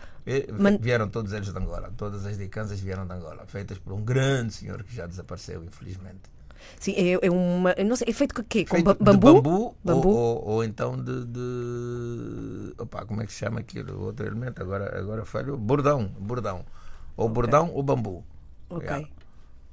Man- 0.60 0.78
Vieram 0.80 1.10
todos 1.10 1.32
eles 1.34 1.52
de 1.52 1.58
Angola. 1.58 1.92
Todas 1.96 2.26
as 2.26 2.38
dicanças 2.38 2.80
vieram 2.80 3.06
de 3.06 3.14
Angola. 3.14 3.46
Feitas 3.48 3.78
por 3.78 3.94
um 3.94 4.02
grande 4.02 4.54
senhor 4.54 4.84
que 4.84 4.96
já 4.96 5.06
desapareceu, 5.06 5.64
infelizmente. 5.64 6.22
Sim, 6.80 6.94
é, 6.96 7.26
é 7.26 7.30
uma. 7.32 7.76
Não 7.86 7.96
sei, 7.96 8.08
é 8.10 8.14
feito 8.14 8.34
com 8.34 8.42
o 8.42 8.46
quê? 8.46 8.66
Com 8.66 8.76
Feito 8.76 8.96
bambu? 9.04 9.34
bambu, 9.34 9.76
Bambu? 9.84 10.10
Ou, 10.10 10.16
ou, 10.18 10.48
ou 10.56 10.64
então 10.64 10.96
de, 10.98 11.26
de. 11.26 12.74
Opa, 12.78 13.06
como 13.06 13.22
é 13.22 13.26
que 13.26 13.34
se 13.34 13.40
chama 13.40 13.60
aquilo? 13.60 13.94
O 13.98 14.06
outro 14.06 14.26
elemento? 14.26 14.62
Agora, 14.62 14.98
agora 14.98 15.26
falho. 15.26 15.58
Bordão. 15.58 16.08
Bordão. 16.20 16.66
Ou 17.16 17.30
bordão 17.30 17.70
ou 17.74 17.84
bambu. 17.84 18.24
Ok. 18.70 18.88
Yeah. 18.88 19.08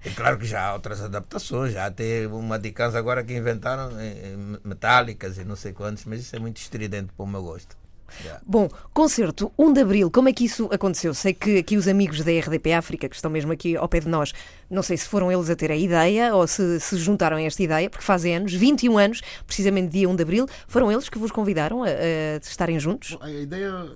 É 0.04 0.10
claro 0.10 0.38
que 0.38 0.46
já 0.46 0.66
há 0.66 0.72
outras 0.74 1.00
adaptações, 1.00 1.74
já 1.74 1.90
tem 1.90 2.26
uma 2.26 2.58
de 2.58 2.70
cans 2.72 2.94
agora 2.94 3.22
que 3.22 3.36
inventaram 3.36 3.98
eh, 3.98 4.32
eh, 4.32 4.36
metálicas 4.64 5.36
e 5.36 5.44
não 5.44 5.56
sei 5.56 5.72
quantos, 5.72 6.04
mas 6.06 6.20
isso 6.20 6.34
é 6.34 6.38
muito 6.38 6.56
estridente 6.56 7.12
para 7.12 7.24
o 7.24 7.26
meu 7.26 7.42
gosto. 7.42 7.76
Yeah. 8.22 8.40
Bom, 8.44 8.68
concerto 8.92 9.52
1 9.56 9.72
de 9.72 9.80
Abril, 9.80 10.10
como 10.10 10.28
é 10.28 10.32
que 10.32 10.44
isso 10.44 10.68
aconteceu? 10.72 11.14
Sei 11.14 11.32
que 11.32 11.58
aqui 11.58 11.76
os 11.76 11.86
amigos 11.86 12.22
da 12.24 12.32
RDP 12.32 12.72
África, 12.72 13.08
que 13.08 13.14
estão 13.14 13.30
mesmo 13.30 13.52
aqui 13.52 13.76
ao 13.76 13.88
pé 13.88 14.00
de 14.00 14.08
nós, 14.08 14.32
não 14.68 14.82
sei 14.82 14.96
se 14.96 15.06
foram 15.06 15.30
eles 15.30 15.48
a 15.48 15.56
ter 15.56 15.70
a 15.70 15.76
ideia 15.76 16.34
ou 16.34 16.46
se 16.46 16.80
se 16.80 16.96
juntaram 16.96 17.36
a 17.36 17.42
esta 17.42 17.62
ideia, 17.62 17.88
porque 17.88 18.04
fazem 18.04 18.36
anos, 18.36 18.52
21 18.52 18.98
anos, 18.98 19.20
precisamente 19.46 19.92
dia 19.92 20.08
1 20.08 20.16
de 20.16 20.22
Abril, 20.22 20.46
foram 20.66 20.90
eles 20.90 21.08
que 21.08 21.18
vos 21.18 21.30
convidaram 21.30 21.82
a, 21.82 21.86
a 21.86 22.38
estarem 22.42 22.78
juntos? 22.80 23.16
A 23.20 23.30
ideia 23.30 23.86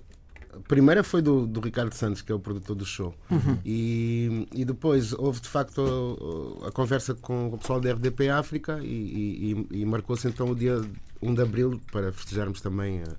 a 0.57 0.61
primeira 0.69 1.03
foi 1.05 1.21
do, 1.23 1.47
do 1.47 1.61
Ricardo 1.61 1.93
Santos, 1.95 2.23
que 2.23 2.31
é 2.31 2.35
o 2.35 2.39
produtor 2.41 2.77
do 2.77 2.85
show. 2.85 3.15
E, 3.65 4.47
e 4.53 4.65
depois 4.65 5.13
houve 5.13 5.41
de 5.41 5.49
facto 5.49 6.61
a, 6.65 6.69
a 6.69 6.73
conversa 6.73 7.15
com 7.15 7.49
o 7.49 7.59
pessoal 7.59 7.81
da 7.81 7.93
RDP 7.93 8.29
África 8.29 8.79
e, 8.83 8.87
e- 9.71 9.79
e- 9.81 9.85
marcou-se 9.87 10.27
então 10.29 10.51
o 10.51 10.55
dia 10.55 10.81
1 11.23 11.35
de 11.35 11.43
abril 11.43 11.81
para 11.93 12.13
festejarmos 12.13 12.61
também 12.61 13.01
eh, 13.01 13.15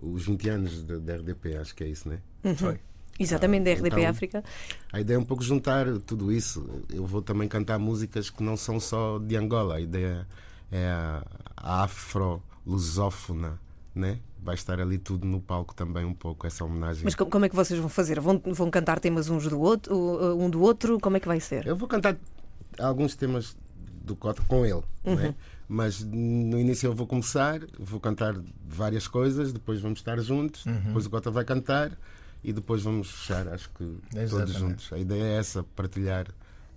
os 0.00 0.24
20 0.26 0.48
anos 0.48 0.82
da 0.82 1.14
RDP, 1.16 1.56
acho 1.56 1.74
que 1.74 1.84
é 1.84 1.88
isso, 1.88 2.08
né? 2.08 2.18
Foi. 2.56 2.78
Exatamente, 3.18 3.64
da 3.64 3.72
RDP 3.72 3.96
Então- 4.00 4.10
África. 4.10 4.44
A 4.92 5.00
ideia 5.00 5.16
é 5.16 5.18
um 5.18 5.24
pouco 5.24 5.42
juntar 5.42 5.86
tudo 6.00 6.30
isso. 6.30 6.82
Eu 6.92 7.06
vou 7.06 7.22
também 7.22 7.48
cantar 7.48 7.78
músicas 7.78 8.28
que 8.28 8.42
não 8.42 8.56
são 8.58 8.78
só 8.78 9.18
de 9.18 9.34
Angola. 9.36 9.76
A 9.76 9.80
ideia 9.80 10.26
é 10.70 10.86
a 10.88 11.24
a 11.56 11.84
afro-lusófona, 12.66 13.58
né? 13.94 14.18
Vai 14.46 14.54
estar 14.54 14.80
ali 14.80 14.96
tudo 14.96 15.26
no 15.26 15.40
palco 15.40 15.74
também 15.74 16.04
um 16.04 16.14
pouco, 16.14 16.46
essa 16.46 16.64
homenagem. 16.64 17.02
Mas 17.02 17.16
co- 17.16 17.26
como 17.26 17.44
é 17.44 17.48
que 17.48 17.56
vocês 17.56 17.80
vão 17.80 17.88
fazer? 17.88 18.20
Vão, 18.20 18.40
vão 18.44 18.70
cantar 18.70 19.00
temas 19.00 19.28
uns 19.28 19.48
do 19.48 19.60
outro, 19.60 19.92
um 20.38 20.48
do 20.48 20.60
outro? 20.62 21.00
Como 21.00 21.16
é 21.16 21.20
que 21.20 21.26
vai 21.26 21.40
ser? 21.40 21.66
Eu 21.66 21.74
vou 21.76 21.88
cantar 21.88 22.16
alguns 22.78 23.16
temas 23.16 23.56
do 24.04 24.14
Cota 24.14 24.40
com 24.46 24.64
ele, 24.64 24.82
né? 25.04 25.34
mas 25.68 26.00
no 26.04 26.60
início 26.60 26.86
eu 26.86 26.94
vou 26.94 27.08
começar, 27.08 27.60
vou 27.76 27.98
cantar 27.98 28.36
várias 28.68 29.08
coisas, 29.08 29.52
depois 29.52 29.80
vamos 29.80 29.98
estar 29.98 30.16
juntos, 30.20 30.62
depois 30.64 31.06
o 31.06 31.10
Cota 31.10 31.28
vai 31.28 31.44
cantar 31.44 31.90
e 32.44 32.52
depois 32.52 32.82
vamos 32.84 33.10
fechar, 33.10 33.48
acho 33.48 33.68
que 33.70 33.84
todos 34.10 34.14
Exatamente. 34.22 34.58
juntos. 34.60 34.92
A 34.92 34.98
ideia 34.98 35.24
é 35.24 35.38
essa, 35.38 35.64
partilhar 35.74 36.28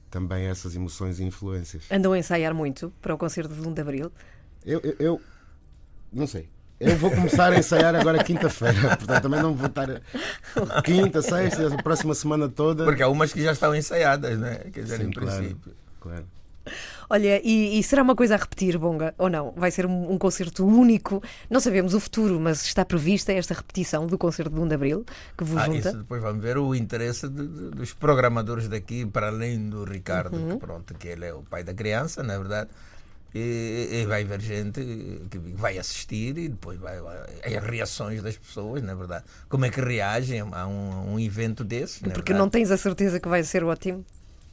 também 0.09 0.45
essas 0.45 0.75
emoções 0.75 1.19
e 1.19 1.23
influências. 1.23 1.83
Andam 1.91 2.13
a 2.13 2.17
ensaiar 2.17 2.51
muito 2.55 2.91
para 2.99 3.13
o 3.13 3.17
concerto 3.19 3.53
de 3.53 3.61
1 3.61 3.73
de 3.75 3.81
Abril? 3.81 4.11
Eu, 4.65 4.79
eu, 4.79 4.95
eu 4.97 5.21
não 6.11 6.25
sei. 6.25 6.49
Eu 6.79 6.95
vou 6.95 7.11
começar 7.11 7.51
a 7.51 7.59
ensaiar 7.59 7.93
agora 7.95 8.23
quinta-feira, 8.23 8.95
portanto 8.97 9.21
também 9.23 9.41
não 9.41 9.53
vou 9.53 9.67
estar 9.67 10.01
quinta, 10.83 11.21
sexta, 11.21 11.73
a 11.73 11.83
próxima 11.83 12.13
semana 12.15 12.47
toda. 12.47 12.85
Porque 12.85 13.03
há 13.03 13.07
umas 13.09 13.33
que 13.33 13.43
já 13.43 13.51
estão 13.51 13.75
ensaiadas, 13.75 14.39
né? 14.39 14.61
Quer 14.71 14.83
dizer, 14.83 14.97
Sim, 14.97 15.07
em 15.07 15.11
claro. 15.11 15.37
princípio. 15.37 15.73
Claro. 15.99 16.25
Olha, 17.09 17.41
e, 17.43 17.79
e 17.79 17.83
será 17.83 18.03
uma 18.03 18.15
coisa 18.15 18.35
a 18.35 18.37
repetir, 18.37 18.77
Bonga, 18.77 19.13
ou 19.17 19.27
não? 19.29 19.51
Vai 19.57 19.71
ser 19.71 19.85
um, 19.87 20.11
um 20.11 20.17
concerto 20.19 20.63
único? 20.65 21.21
Não 21.49 21.59
sabemos 21.59 21.95
o 21.95 21.99
futuro, 21.99 22.39
mas 22.39 22.63
está 22.63 22.85
prevista 22.85 23.33
esta 23.33 23.55
repetição 23.55 24.05
do 24.05 24.17
concerto 24.19 24.53
de 24.53 24.59
1 24.61 24.67
de 24.67 24.75
Abril, 24.75 25.05
que 25.35 25.43
vos 25.43 25.57
Ah, 25.59 25.65
junta? 25.65 25.89
isso 25.89 25.97
depois 25.97 26.21
vamos 26.21 26.41
ver 26.43 26.59
o 26.59 26.75
interesse 26.75 27.27
de- 27.27 27.47
de- 27.47 27.69
dos 27.71 27.91
programadores 27.93 28.67
daqui, 28.67 29.03
para 29.05 29.29
além 29.29 29.67
do 29.67 29.83
Ricardo, 29.83 30.35
Uhum. 30.37 30.49
que 30.51 30.57
pronto, 30.57 30.93
que 30.93 31.07
ele 31.07 31.25
é 31.25 31.33
o 31.33 31.41
pai 31.41 31.63
da 31.63 31.73
criança, 31.73 32.21
na 32.21 32.37
verdade. 32.37 32.69
E, 33.33 34.01
e 34.01 34.05
vai 34.07 34.23
haver 34.23 34.41
gente 34.41 34.81
que 35.29 35.37
vai 35.55 35.77
assistir 35.77 36.37
e 36.37 36.49
depois 36.49 36.79
vai, 36.79 36.97
as 36.97 37.63
reações 37.63 38.23
das 38.23 38.37
pessoas, 38.37 38.81
na 38.81 38.95
verdade. 38.95 39.25
Como 39.47 39.65
é 39.65 39.69
que 39.69 39.79
reagem 39.79 40.39
a 40.41 40.67
um, 40.67 41.13
um 41.13 41.19
evento 41.19 41.63
desse? 41.63 42.01
na 42.07 42.13
Porque 42.13 42.33
verdade. 42.33 42.39
não 42.39 42.49
tens 42.49 42.71
a 42.71 42.77
certeza 42.77 43.19
que 43.19 43.27
vai 43.27 43.43
ser 43.43 43.63
ótimo? 43.63 44.03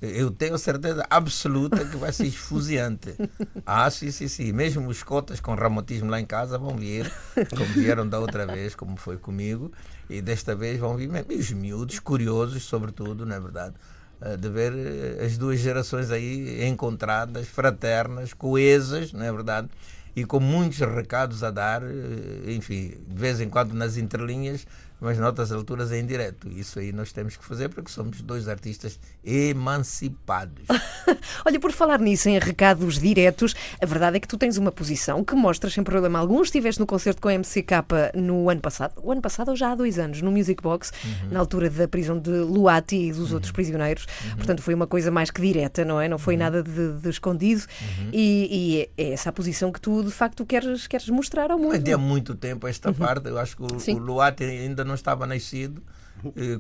Eu 0.01 0.31
tenho 0.31 0.59
certeza 0.59 1.07
absoluta 1.09 1.83
que 1.83 1.97
vai 1.97 2.13
ser 2.13 2.27
esfuziante. 2.27 3.15
Ah, 3.69 3.91
sim, 3.91 4.11
sim, 4.13 4.29
sim. 4.29 4.53
Mesmo 4.53 4.87
os 4.89 5.03
cotas 5.03 5.41
com 5.41 5.55
ramotismo 5.55 6.09
lá 6.09 6.21
em 6.21 6.25
casa 6.27 6.57
vão 6.57 6.77
vir, 6.77 7.11
como 7.51 7.65
vieram 7.73 8.07
da 8.09 8.21
outra 8.21 8.47
vez, 8.47 8.77
como 8.77 8.97
foi 8.97 9.17
comigo, 9.17 9.73
e 10.09 10.23
desta 10.23 10.55
vez 10.55 10.79
vão 10.79 10.97
vir 10.97 11.09
mesmo. 11.09 11.33
E 11.33 11.37
os 11.37 11.51
miúdos, 11.51 11.99
curiosos, 11.99 12.63
sobretudo, 12.63 13.27
não 13.27 13.35
é 13.35 13.41
verdade? 13.41 13.75
Eh, 14.21 14.37
De 14.37 14.49
ver 14.49 14.73
eh, 14.75 15.25
as 15.25 15.37
duas 15.37 15.61
gerações 15.61 16.11
aí 16.11 16.67
encontradas, 16.67 17.47
fraternas, 17.49 18.33
coesas, 18.33 19.13
não 19.13 19.25
é 19.25 19.33
verdade? 19.33 19.69
E 20.15 20.25
com 20.25 20.41
muitos 20.41 20.79
recados 20.79 21.45
a 21.45 21.51
dar, 21.51 21.83
eh, 21.83 22.53
enfim, 22.53 22.95
de 23.07 23.21
vez 23.21 23.41
em 23.41 23.49
quando 23.49 23.75
nas 23.75 23.97
entrelinhas, 23.97 24.67
mas 25.01 25.19
noutras 25.19 25.53
alturas 25.53 25.93
é 25.93 25.99
indireto. 25.99 26.49
Isso 26.49 26.79
aí 26.79 26.93
nós 26.93 27.13
temos 27.13 27.37
que 27.37 27.45
fazer 27.45 27.69
porque 27.69 27.91
somos 27.91 28.21
dois 28.23 28.49
artistas 28.49 28.99
emancipados. 29.25 30.65
Olha, 31.45 31.61
por 31.61 31.73
falar 31.73 32.01
nisso, 32.01 32.29
em 32.29 32.39
recados 32.39 32.99
diretos, 32.99 33.55
a 33.81 33.87
verdade 33.87 34.17
é 34.17 34.21
que 34.21 34.29
tu 34.29 34.37
tens 34.37 34.57
uma 34.57 34.73
posição 34.73 35.25
que 35.25 35.35
mostras 35.35 35.75
sem 35.75 35.85
problema 35.85 36.19
algum. 36.19 36.43
Estiveste 36.43 36.81
no 36.81 36.87
concerto 36.87 37.21
com 37.21 37.29
a 37.29 37.33
MCK 37.33 37.73
no 38.15 38.49
ano 38.49 38.61
passado, 38.61 38.95
o 39.03 39.13
ano 39.13 39.21
passado 39.21 39.49
ou 39.51 39.57
já 39.57 39.73
há 39.73 39.75
dois 39.75 39.99
anos, 39.99 40.23
no 40.23 40.31
Music 40.31 40.63
Box, 40.63 40.93
uhum. 41.05 41.31
na 41.31 41.41
altura 41.41 41.69
da 41.69 41.87
prisão 41.87 42.19
de 42.19 42.31
Luati 42.31 42.97
e 42.97 43.13
dos 43.13 43.29
uhum. 43.29 43.35
outros 43.35 43.53
prisioneiros. 43.53 44.07
Uhum. 44.25 44.37
Portanto, 44.37 44.63
foi 44.63 44.75
uma 44.75 44.87
coisa 44.87 45.11
mais 45.11 45.31
que 45.31 45.41
direta, 45.41 45.85
não 45.85 46.01
é? 46.01 46.09
Não 46.09 46.19
foi 46.19 46.35
uhum. 46.35 46.41
nada 46.41 46.63
de, 46.63 46.93
de 46.93 47.09
escondido. 47.09 47.63
Uhum. 47.81 48.11
E, 48.13 48.49
e, 48.51 49.03
é 49.03 49.13
essa 49.13 49.31
a 49.31 49.33
posição 49.33 49.71
que 49.71 49.81
tu, 49.81 50.03
de 50.03 50.11
facto, 50.11 50.45
queres, 50.45 50.87
queres 50.87 51.09
mostrar 51.09 51.51
ao 51.51 51.59
mundo. 51.59 51.75
Há 51.75 51.99
muito 51.99 52.35
tempo 52.35 52.67
esta 52.67 52.89
uhum. 52.89 52.95
parte. 52.95 53.29
Eu 53.29 53.39
acho 53.39 53.57
que 53.57 53.63
o, 53.63 53.97
o 53.97 53.99
Luati 53.99 54.45
ainda 54.45 54.85
não 54.87 54.95
estava 54.95 55.27
nascido 55.27 55.83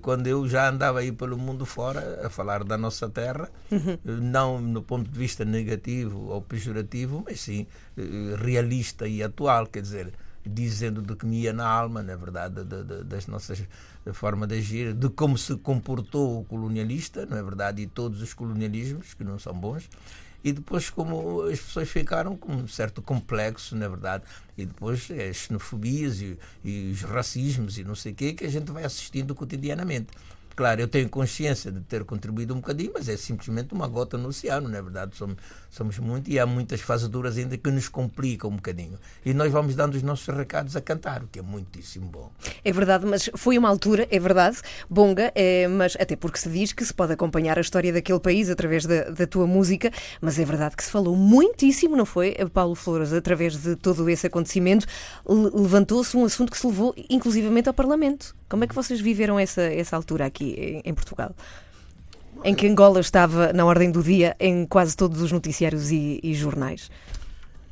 quando 0.02 0.26
eu 0.26 0.48
já 0.48 0.68
andava 0.68 1.00
aí 1.00 1.12
pelo 1.12 1.36
mundo 1.36 1.64
fora 1.64 2.26
a 2.26 2.30
falar 2.30 2.62
da 2.64 2.76
nossa 2.76 3.08
terra, 3.08 3.50
uhum. 3.70 3.98
não 4.04 4.60
no 4.60 4.82
ponto 4.82 5.10
de 5.10 5.18
vista 5.18 5.44
negativo 5.44 6.28
ou 6.28 6.42
pejorativo, 6.42 7.22
mas 7.24 7.40
sim 7.40 7.66
eh, 7.96 8.36
realista 8.38 9.08
e 9.08 9.22
atual, 9.22 9.66
quer 9.66 9.80
dizer, 9.80 10.12
dizendo 10.44 11.02
do 11.02 11.16
que 11.16 11.26
me 11.26 11.40
ia 11.40 11.52
na 11.52 11.66
alma, 11.66 12.02
na 12.02 12.16
verdade, 12.16 12.64
de, 12.64 12.84
de, 12.84 13.04
das 13.04 13.26
nossas 13.26 13.62
formas 14.12 14.48
de 14.48 14.56
agir, 14.56 14.94
de 14.94 15.08
como 15.08 15.36
se 15.36 15.56
comportou 15.56 16.40
o 16.40 16.44
colonialista, 16.44 17.26
não 17.26 17.36
é 17.36 17.42
verdade, 17.42 17.82
e 17.82 17.86
todos 17.86 18.22
os 18.22 18.32
colonialismos 18.34 19.14
que 19.14 19.24
não 19.24 19.38
são 19.38 19.54
bons, 19.54 19.88
e 20.42 20.53
depois 20.53 20.90
como 20.90 21.42
as 21.42 21.61
pessoas 21.61 21.88
ficaram 21.88 22.37
com 22.37 22.53
um 22.53 22.68
certo 22.68 23.03
complexo, 23.03 23.77
na 23.77 23.88
verdade, 23.88 24.25
e 24.57 24.64
depois 24.64 25.09
as 25.11 25.37
xenofobias 25.37 26.20
e, 26.20 26.38
e 26.64 26.92
os 26.92 27.03
racismos 27.03 27.79
e 27.79 27.85
não 27.85 27.94
sei 27.94 28.12
o 28.12 28.14
quê 28.14 28.33
que 28.33 28.44
a 28.44 28.51
gente 28.51 28.70
vai 28.70 28.85
assistindo 28.85 29.35
cotidianamente. 29.35 30.09
Claro, 30.56 30.80
eu 30.80 30.88
tenho 30.88 31.06
consciência 31.10 31.70
de 31.70 31.80
ter 31.80 32.02
contribuído 32.02 32.54
um 32.54 32.56
bocadinho, 32.56 32.90
mas 32.94 33.10
é 33.10 33.16
simplesmente 33.18 33.74
uma 33.74 33.86
gota 33.86 34.16
no 34.16 34.30
oceano, 34.30 34.70
não 34.70 34.78
é 34.78 34.80
verdade? 34.80 35.14
Somos, 35.14 35.36
somos 35.68 35.98
muito 35.98 36.30
e 36.30 36.38
há 36.38 36.46
muitas 36.46 36.80
fazeduras 36.80 37.36
ainda 37.36 37.58
que 37.58 37.70
nos 37.70 37.90
complicam 37.90 38.48
um 38.48 38.56
bocadinho. 38.56 38.98
E 39.22 39.34
nós 39.34 39.52
vamos 39.52 39.74
dando 39.74 39.96
os 39.96 40.02
nossos 40.02 40.34
recados 40.34 40.74
a 40.74 40.80
cantar, 40.80 41.22
o 41.22 41.26
que 41.26 41.40
é 41.40 41.42
muitíssimo 41.42 42.06
bom. 42.06 42.32
É 42.64 42.72
verdade, 42.72 43.04
mas 43.04 43.28
foi 43.36 43.58
uma 43.58 43.68
altura, 43.68 44.08
é 44.10 44.18
verdade, 44.18 44.56
bonga, 44.88 45.30
é, 45.34 45.68
mas 45.68 45.94
até 46.00 46.16
porque 46.16 46.38
se 46.38 46.48
diz 46.48 46.72
que 46.72 46.82
se 46.86 46.94
pode 46.94 47.12
acompanhar 47.12 47.58
a 47.58 47.60
história 47.60 47.92
daquele 47.92 48.18
país 48.18 48.48
através 48.48 48.86
da, 48.86 49.10
da 49.10 49.26
tua 49.26 49.46
música, 49.46 49.90
mas 50.22 50.38
é 50.38 50.44
verdade 50.46 50.74
que 50.74 50.84
se 50.84 50.90
falou 50.90 51.14
muitíssimo, 51.14 51.98
não 51.98 52.06
foi, 52.06 52.34
Paulo 52.50 52.74
Flores, 52.74 53.12
através 53.12 53.58
de 53.58 53.76
todo 53.76 54.08
esse 54.08 54.26
acontecimento, 54.26 54.86
levantou-se 55.26 56.16
um 56.16 56.24
assunto 56.24 56.50
que 56.50 56.56
se 56.56 56.66
levou 56.66 56.94
inclusivamente 57.10 57.68
ao 57.68 57.74
Parlamento. 57.74 58.34
Como 58.48 58.64
é 58.64 58.66
que 58.66 58.74
vocês 58.74 59.00
viveram 59.00 59.38
essa, 59.38 59.62
essa 59.62 59.96
altura 59.96 60.24
aqui 60.24 60.45
em, 60.85 60.94
Portugal? 60.94 61.35
Em 62.44 62.54
que 62.54 62.66
Angola 62.66 63.00
estava 63.00 63.52
na 63.52 63.64
ordem 63.64 63.90
do 63.90 64.02
dia 64.02 64.37
em 64.38 64.66
quase 64.66 64.96
todos 64.96 65.20
os 65.20 65.32
noticiários 65.32 65.90
e, 65.90 66.20
e 66.22 66.35
jornais. 66.35 66.90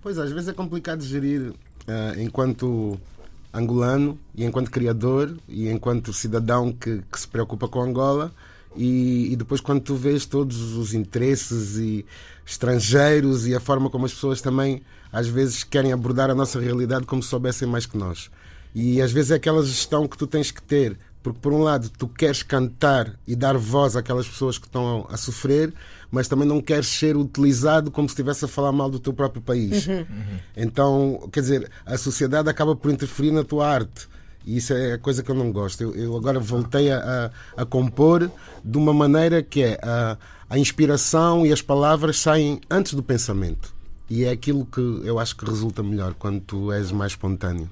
Pois, 0.02 0.18
às 0.18 0.32
vezes 0.32 0.48
é 0.48 0.52
complicado 0.52 1.02
gerir 1.02 1.50
uh, 1.50 2.20
enquanto 2.20 2.98
angolano 3.52 4.18
e 4.34 4.44
enquanto 4.44 4.70
criador 4.70 5.36
e 5.48 5.68
enquanto 5.68 6.12
cidadão 6.12 6.72
que, 6.72 7.02
que 7.10 7.20
se 7.20 7.28
preocupa 7.28 7.68
com 7.68 7.80
Angola 7.80 8.32
e, 8.76 9.32
e, 9.32 9.36
depois 9.36 9.60
quando 9.60 9.80
tu 9.80 9.94
vês 9.94 10.26
todos 10.26 10.76
os 10.76 10.92
interesses 10.92 11.76
e 11.76 12.04
estrangeiros 12.44 13.46
e 13.46 13.54
a 13.54 13.60
forma 13.60 13.88
como 13.88 14.04
as 14.04 14.12
pessoas 14.12 14.40
também 14.42 14.82
às 15.12 15.28
vezes 15.28 15.62
querem 15.62 15.92
abordar 15.92 16.28
a 16.28 16.34
nossa 16.34 16.58
realidade 16.58 17.06
como 17.06 17.22
se 17.22 17.28
soubessem 17.28 17.68
mais 17.68 17.86
que 17.86 17.96
nós. 17.96 18.28
E 18.74 19.00
às 19.00 19.12
vezes 19.12 19.30
é 19.30 19.36
aquela 19.36 19.64
gestão 19.64 20.08
que 20.08 20.18
tu 20.18 20.26
tens 20.26 20.50
que 20.50 20.60
ter, 20.60 20.98
porque 21.24 21.38
por 21.40 21.54
um 21.54 21.62
lado 21.62 21.88
tu 21.88 22.06
queres 22.06 22.42
cantar 22.42 23.18
e 23.26 23.34
dar 23.34 23.56
voz 23.56 23.96
àquelas 23.96 24.28
pessoas 24.28 24.58
que 24.58 24.66
estão 24.66 25.06
a 25.10 25.16
sofrer, 25.16 25.72
mas 26.10 26.28
também 26.28 26.46
não 26.46 26.60
queres 26.60 26.86
ser 26.86 27.16
utilizado 27.16 27.90
como 27.90 28.06
se 28.06 28.12
estivesse 28.12 28.44
a 28.44 28.48
falar 28.48 28.72
mal 28.72 28.90
do 28.90 29.00
teu 29.00 29.14
próprio 29.14 29.40
país. 29.40 29.86
Uhum. 29.86 29.94
Uhum. 30.00 30.38
Então, 30.54 31.28
quer 31.32 31.40
dizer, 31.40 31.70
a 31.86 31.96
sociedade 31.96 32.50
acaba 32.50 32.76
por 32.76 32.90
interferir 32.90 33.30
na 33.30 33.42
tua 33.42 33.66
arte. 33.66 34.06
E 34.44 34.58
isso 34.58 34.74
é 34.74 34.92
a 34.92 34.98
coisa 34.98 35.22
que 35.22 35.30
eu 35.30 35.34
não 35.34 35.50
gosto. 35.50 35.82
Eu, 35.82 35.94
eu 35.94 36.14
agora 36.14 36.38
voltei 36.38 36.92
a, 36.92 37.32
a, 37.56 37.62
a, 37.62 37.64
compor 37.64 38.30
de 38.62 38.76
uma 38.76 38.92
maneira 38.92 39.42
que 39.42 39.62
é 39.62 39.80
a, 39.82 40.18
a 40.50 40.58
inspiração 40.58 41.46
e 41.46 41.52
as 41.54 41.62
palavras 41.62 42.20
saem 42.20 42.60
antes 42.70 42.92
do 42.92 43.02
pensamento. 43.02 43.74
E 44.10 44.24
é 44.24 44.30
aquilo 44.30 44.66
que 44.66 45.00
eu 45.04 45.18
acho 45.18 45.34
que 45.34 45.46
resulta 45.46 45.82
melhor 45.82 46.12
quando 46.12 46.42
tu 46.42 46.70
és 46.70 46.92
mais 46.92 47.12
espontâneo. 47.12 47.70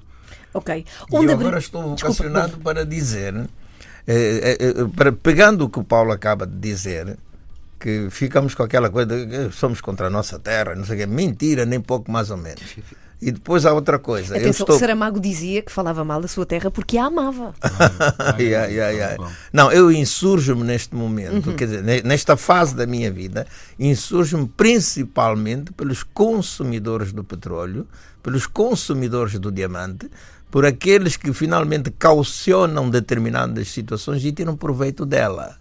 Ok. 0.53 0.85
Onde 1.11 1.25
e 1.25 1.29
eu 1.29 1.33
agora 1.33 1.59
estou 1.59 1.81
vocacionado 1.81 2.57
para 2.57 2.85
dizer, 2.85 3.35
eh, 3.35 3.47
eh, 4.07 4.57
eh, 4.59 4.73
para, 4.95 5.11
pegando 5.11 5.65
o 5.65 5.69
que 5.69 5.79
o 5.79 5.83
Paulo 5.83 6.11
acaba 6.11 6.45
de 6.45 6.57
dizer, 6.57 7.17
que 7.79 8.07
ficamos 8.09 8.55
com 8.55 8.63
aquela 8.63 8.89
coisa 8.89 9.25
de 9.25 9.51
somos 9.51 9.81
contra 9.81 10.07
a 10.07 10.09
nossa 10.09 10.39
terra, 10.39 10.73
não 10.73 10.85
sei 10.85 10.95
o 10.95 10.99
quê. 10.99 11.05
Mentira, 11.05 11.65
nem 11.65 11.81
pouco 11.81 12.09
mais 12.09 12.29
ou 12.31 12.37
menos. 12.37 12.63
E 13.21 13.31
depois 13.31 13.65
há 13.65 13.73
outra 13.73 13.97
coisa. 13.97 14.35
Atenção, 14.35 14.63
estou... 14.63 14.77
Saramago 14.77 15.17
dizia 15.17 15.61
que 15.61 15.71
falava 15.71 16.03
mal 16.03 16.21
da 16.21 16.27
sua 16.27 16.45
terra 16.45 16.69
porque 16.69 16.97
a 16.97 17.05
amava. 17.05 17.53
yeah, 18.37 18.67
yeah, 18.67 18.89
yeah. 18.89 19.31
Não, 19.51 19.71
eu 19.71 19.89
insurjo-me 19.89 20.63
neste 20.63 20.93
momento, 20.93 21.49
uhum. 21.49 21.55
quer 21.55 21.67
dizer, 21.67 22.03
nesta 22.03 22.35
fase 22.35 22.75
da 22.75 22.85
minha 22.85 23.09
vida, 23.09 23.47
insurjo-me 23.79 24.47
principalmente 24.47 25.71
pelos 25.71 26.03
consumidores 26.03 27.13
do 27.13 27.23
petróleo, 27.23 27.87
pelos 28.21 28.45
consumidores 28.45 29.39
do 29.39 29.51
diamante, 29.51 30.09
por 30.53 30.67
aqueles 30.67 31.17
que 31.17 31.33
finalmente 31.33 31.89
caucionam 31.89 32.87
determinadas 32.87 33.69
situações 33.69 34.23
e 34.23 34.31
tiram 34.31 34.55
proveito 34.55 35.03
dela. 35.03 35.57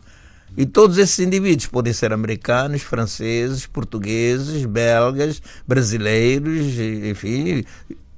E 0.55 0.67
todos 0.67 0.99
esses 0.99 1.19
indivíduos 1.19 1.67
podem 1.67 1.95
ser 1.95 2.13
americanos, 2.13 2.83
franceses, 2.83 3.65
portugueses, 3.65 4.67
belgas, 4.67 5.41
brasileiros, 5.67 6.79
enfim, 7.09 7.65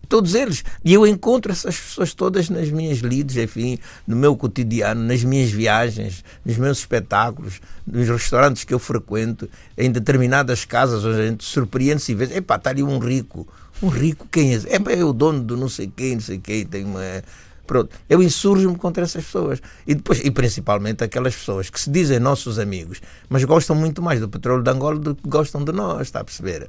todos 0.09 0.35
eles. 0.35 0.65
E 0.85 0.93
eu 0.93 1.07
encontro 1.07 1.53
essas 1.53 1.79
pessoas 1.79 2.13
todas 2.13 2.51
nas 2.51 2.69
minhas 2.71 2.99
lides, 2.99 3.37
enfim, 3.37 3.79
no 4.05 4.17
meu 4.17 4.35
cotidiano, 4.35 5.01
nas 5.01 5.23
minhas 5.23 5.53
viagens, 5.53 6.25
nos 6.45 6.57
meus 6.57 6.79
espetáculos, 6.79 7.61
nos 7.87 8.09
restaurantes 8.09 8.65
que 8.65 8.75
eu 8.75 8.81
frequento, 8.81 9.49
em 9.79 9.93
determinadas 9.93 10.65
casas 10.65 11.05
onde 11.05 11.21
a 11.21 11.27
gente 11.29 11.45
surpreende-se 11.45 12.11
e 12.11 12.15
vê, 12.17 12.37
epá, 12.37 12.57
está 12.57 12.71
ali 12.71 12.83
um 12.83 12.99
rico, 12.99 13.47
um 13.85 13.89
rico, 13.89 14.27
quem 14.31 14.55
é? 14.55 14.57
É, 14.57 14.99
é 14.99 15.05
o 15.05 15.13
dono 15.13 15.43
do 15.43 15.57
não 15.57 15.69
sei 15.69 15.91
quem, 15.95 16.15
não 16.15 16.21
sei 16.21 16.39
quem, 16.39 16.65
tem 16.65 16.85
uma. 16.85 17.23
Pronto, 17.67 17.95
eu 18.09 18.23
insurjo-me 18.23 18.77
contra 18.77 19.05
essas 19.05 19.25
pessoas. 19.25 19.61
E 19.87 19.95
depois, 19.95 20.21
e 20.21 20.31
principalmente 20.31 21.03
aquelas 21.03 21.35
pessoas 21.35 21.71
que 21.71 21.81
se 21.81 21.91
dizem 21.91 22.19
nossos 22.19 22.59
amigos, 22.59 23.01
mas 23.29 23.43
gostam 23.45 23.75
muito 23.75 24.03
mais 24.03 24.21
do 24.21 24.29
petróleo 24.29 24.63
de 24.63 24.71
Angola 24.71 24.99
do 24.99 25.15
que 25.15 25.29
gostam 25.29 25.65
de 25.65 25.73
nós, 25.73 26.03
está 26.03 26.21
a 26.21 26.25
perceber? 26.25 26.69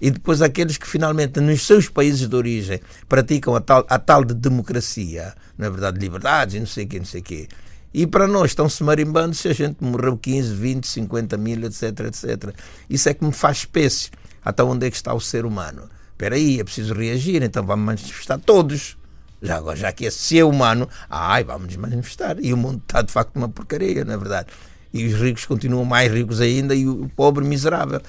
E 0.00 0.10
depois 0.10 0.42
aqueles 0.42 0.76
que 0.76 0.86
finalmente 0.86 1.40
nos 1.40 1.62
seus 1.62 1.88
países 1.88 2.28
de 2.28 2.36
origem 2.36 2.80
praticam 3.08 3.56
a 3.56 3.60
tal, 3.60 3.84
a 3.88 3.98
tal 3.98 4.24
de 4.24 4.34
democracia, 4.34 5.34
não 5.56 5.66
é 5.66 5.70
verdade, 5.70 5.98
liberdades 5.98 6.54
e 6.54 6.60
não 6.60 6.66
sei 6.66 6.84
o 6.84 6.88
quê, 6.88 6.98
não 6.98 7.06
sei 7.06 7.20
o 7.20 7.24
quê. 7.24 7.48
E 7.94 8.06
para 8.06 8.26
nós 8.26 8.50
estão-se 8.50 8.84
marimbando 8.84 9.34
se 9.34 9.48
a 9.48 9.54
gente 9.54 9.82
morreu 9.82 10.18
15, 10.18 10.54
20, 10.54 10.86
50 10.86 11.36
mil, 11.38 11.64
etc, 11.64 12.00
etc. 12.00 12.54
Isso 12.90 13.08
é 13.08 13.14
que 13.14 13.24
me 13.24 13.32
faz 13.32 13.58
espécie. 13.58 14.10
Até 14.44 14.62
onde 14.62 14.86
é 14.86 14.90
que 14.90 14.96
está 14.96 15.14
o 15.14 15.20
ser 15.20 15.46
humano? 15.46 15.88
Espera 16.16 16.34
aí, 16.34 16.58
é 16.58 16.64
preciso 16.64 16.94
reagir, 16.94 17.42
então 17.42 17.64
vamos 17.64 17.84
manifestar 17.84 18.38
todos. 18.38 18.96
Já, 19.42 19.58
agora, 19.58 19.76
já 19.76 19.92
que 19.92 20.06
é 20.06 20.10
ser 20.10 20.44
humano, 20.44 20.88
ai, 21.10 21.44
vamos 21.44 21.76
manifestar. 21.76 22.38
E 22.40 22.54
o 22.54 22.56
mundo 22.56 22.80
está 22.82 23.02
de 23.02 23.12
facto 23.12 23.36
uma 23.36 23.48
porcaria, 23.48 24.02
não 24.02 24.14
é 24.14 24.16
verdade? 24.16 24.48
E 24.92 25.06
os 25.06 25.20
ricos 25.20 25.44
continuam 25.44 25.84
mais 25.84 26.10
ricos 26.10 26.40
ainda 26.40 26.74
e 26.74 26.88
o 26.88 27.10
pobre 27.14 27.44
miserável. 27.44 28.00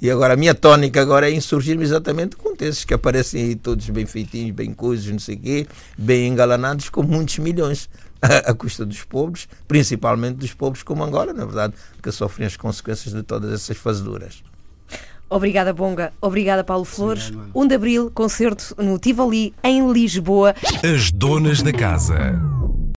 E 0.00 0.10
agora 0.10 0.34
a 0.34 0.36
minha 0.36 0.52
tónica 0.52 1.00
agora 1.00 1.30
é 1.30 1.32
insurgir-me 1.32 1.84
exatamente 1.84 2.34
com 2.34 2.52
esses 2.60 2.84
que 2.84 2.92
aparecem 2.92 3.44
aí 3.44 3.54
todos 3.54 3.88
bem 3.90 4.04
feitinhos, 4.04 4.50
bem 4.50 4.74
coisos, 4.74 5.12
não 5.12 5.20
sei 5.20 5.36
o 5.36 5.38
quê, 5.38 5.66
bem 5.96 6.26
engalanados, 6.26 6.88
com 6.88 7.04
muitos 7.04 7.38
milhões, 7.38 7.88
à, 8.20 8.52
custa 8.52 8.84
dos 8.84 9.04
pobres, 9.04 9.48
principalmente 9.68 10.38
dos 10.38 10.52
pobres 10.52 10.82
como 10.82 11.04
Angola, 11.04 11.32
na 11.32 11.44
verdade, 11.44 11.74
que 12.02 12.10
sofrem 12.10 12.48
as 12.48 12.56
consequências 12.56 13.14
de 13.14 13.22
todas 13.22 13.52
essas 13.52 13.76
fazeduras. 13.76 14.42
Obrigada, 15.32 15.72
Bonga. 15.72 16.12
Obrigada, 16.20 16.62
Paulo 16.62 16.84
Flores. 16.84 17.28
Obrigado, 17.28 17.50
1 17.54 17.66
de 17.66 17.74
Abril, 17.74 18.10
concerto 18.12 18.74
no 18.78 18.98
Tivoli, 18.98 19.54
em 19.62 19.90
Lisboa. 19.90 20.54
As 20.84 21.10
donas 21.10 21.62
da 21.62 21.72
casa. 21.72 22.38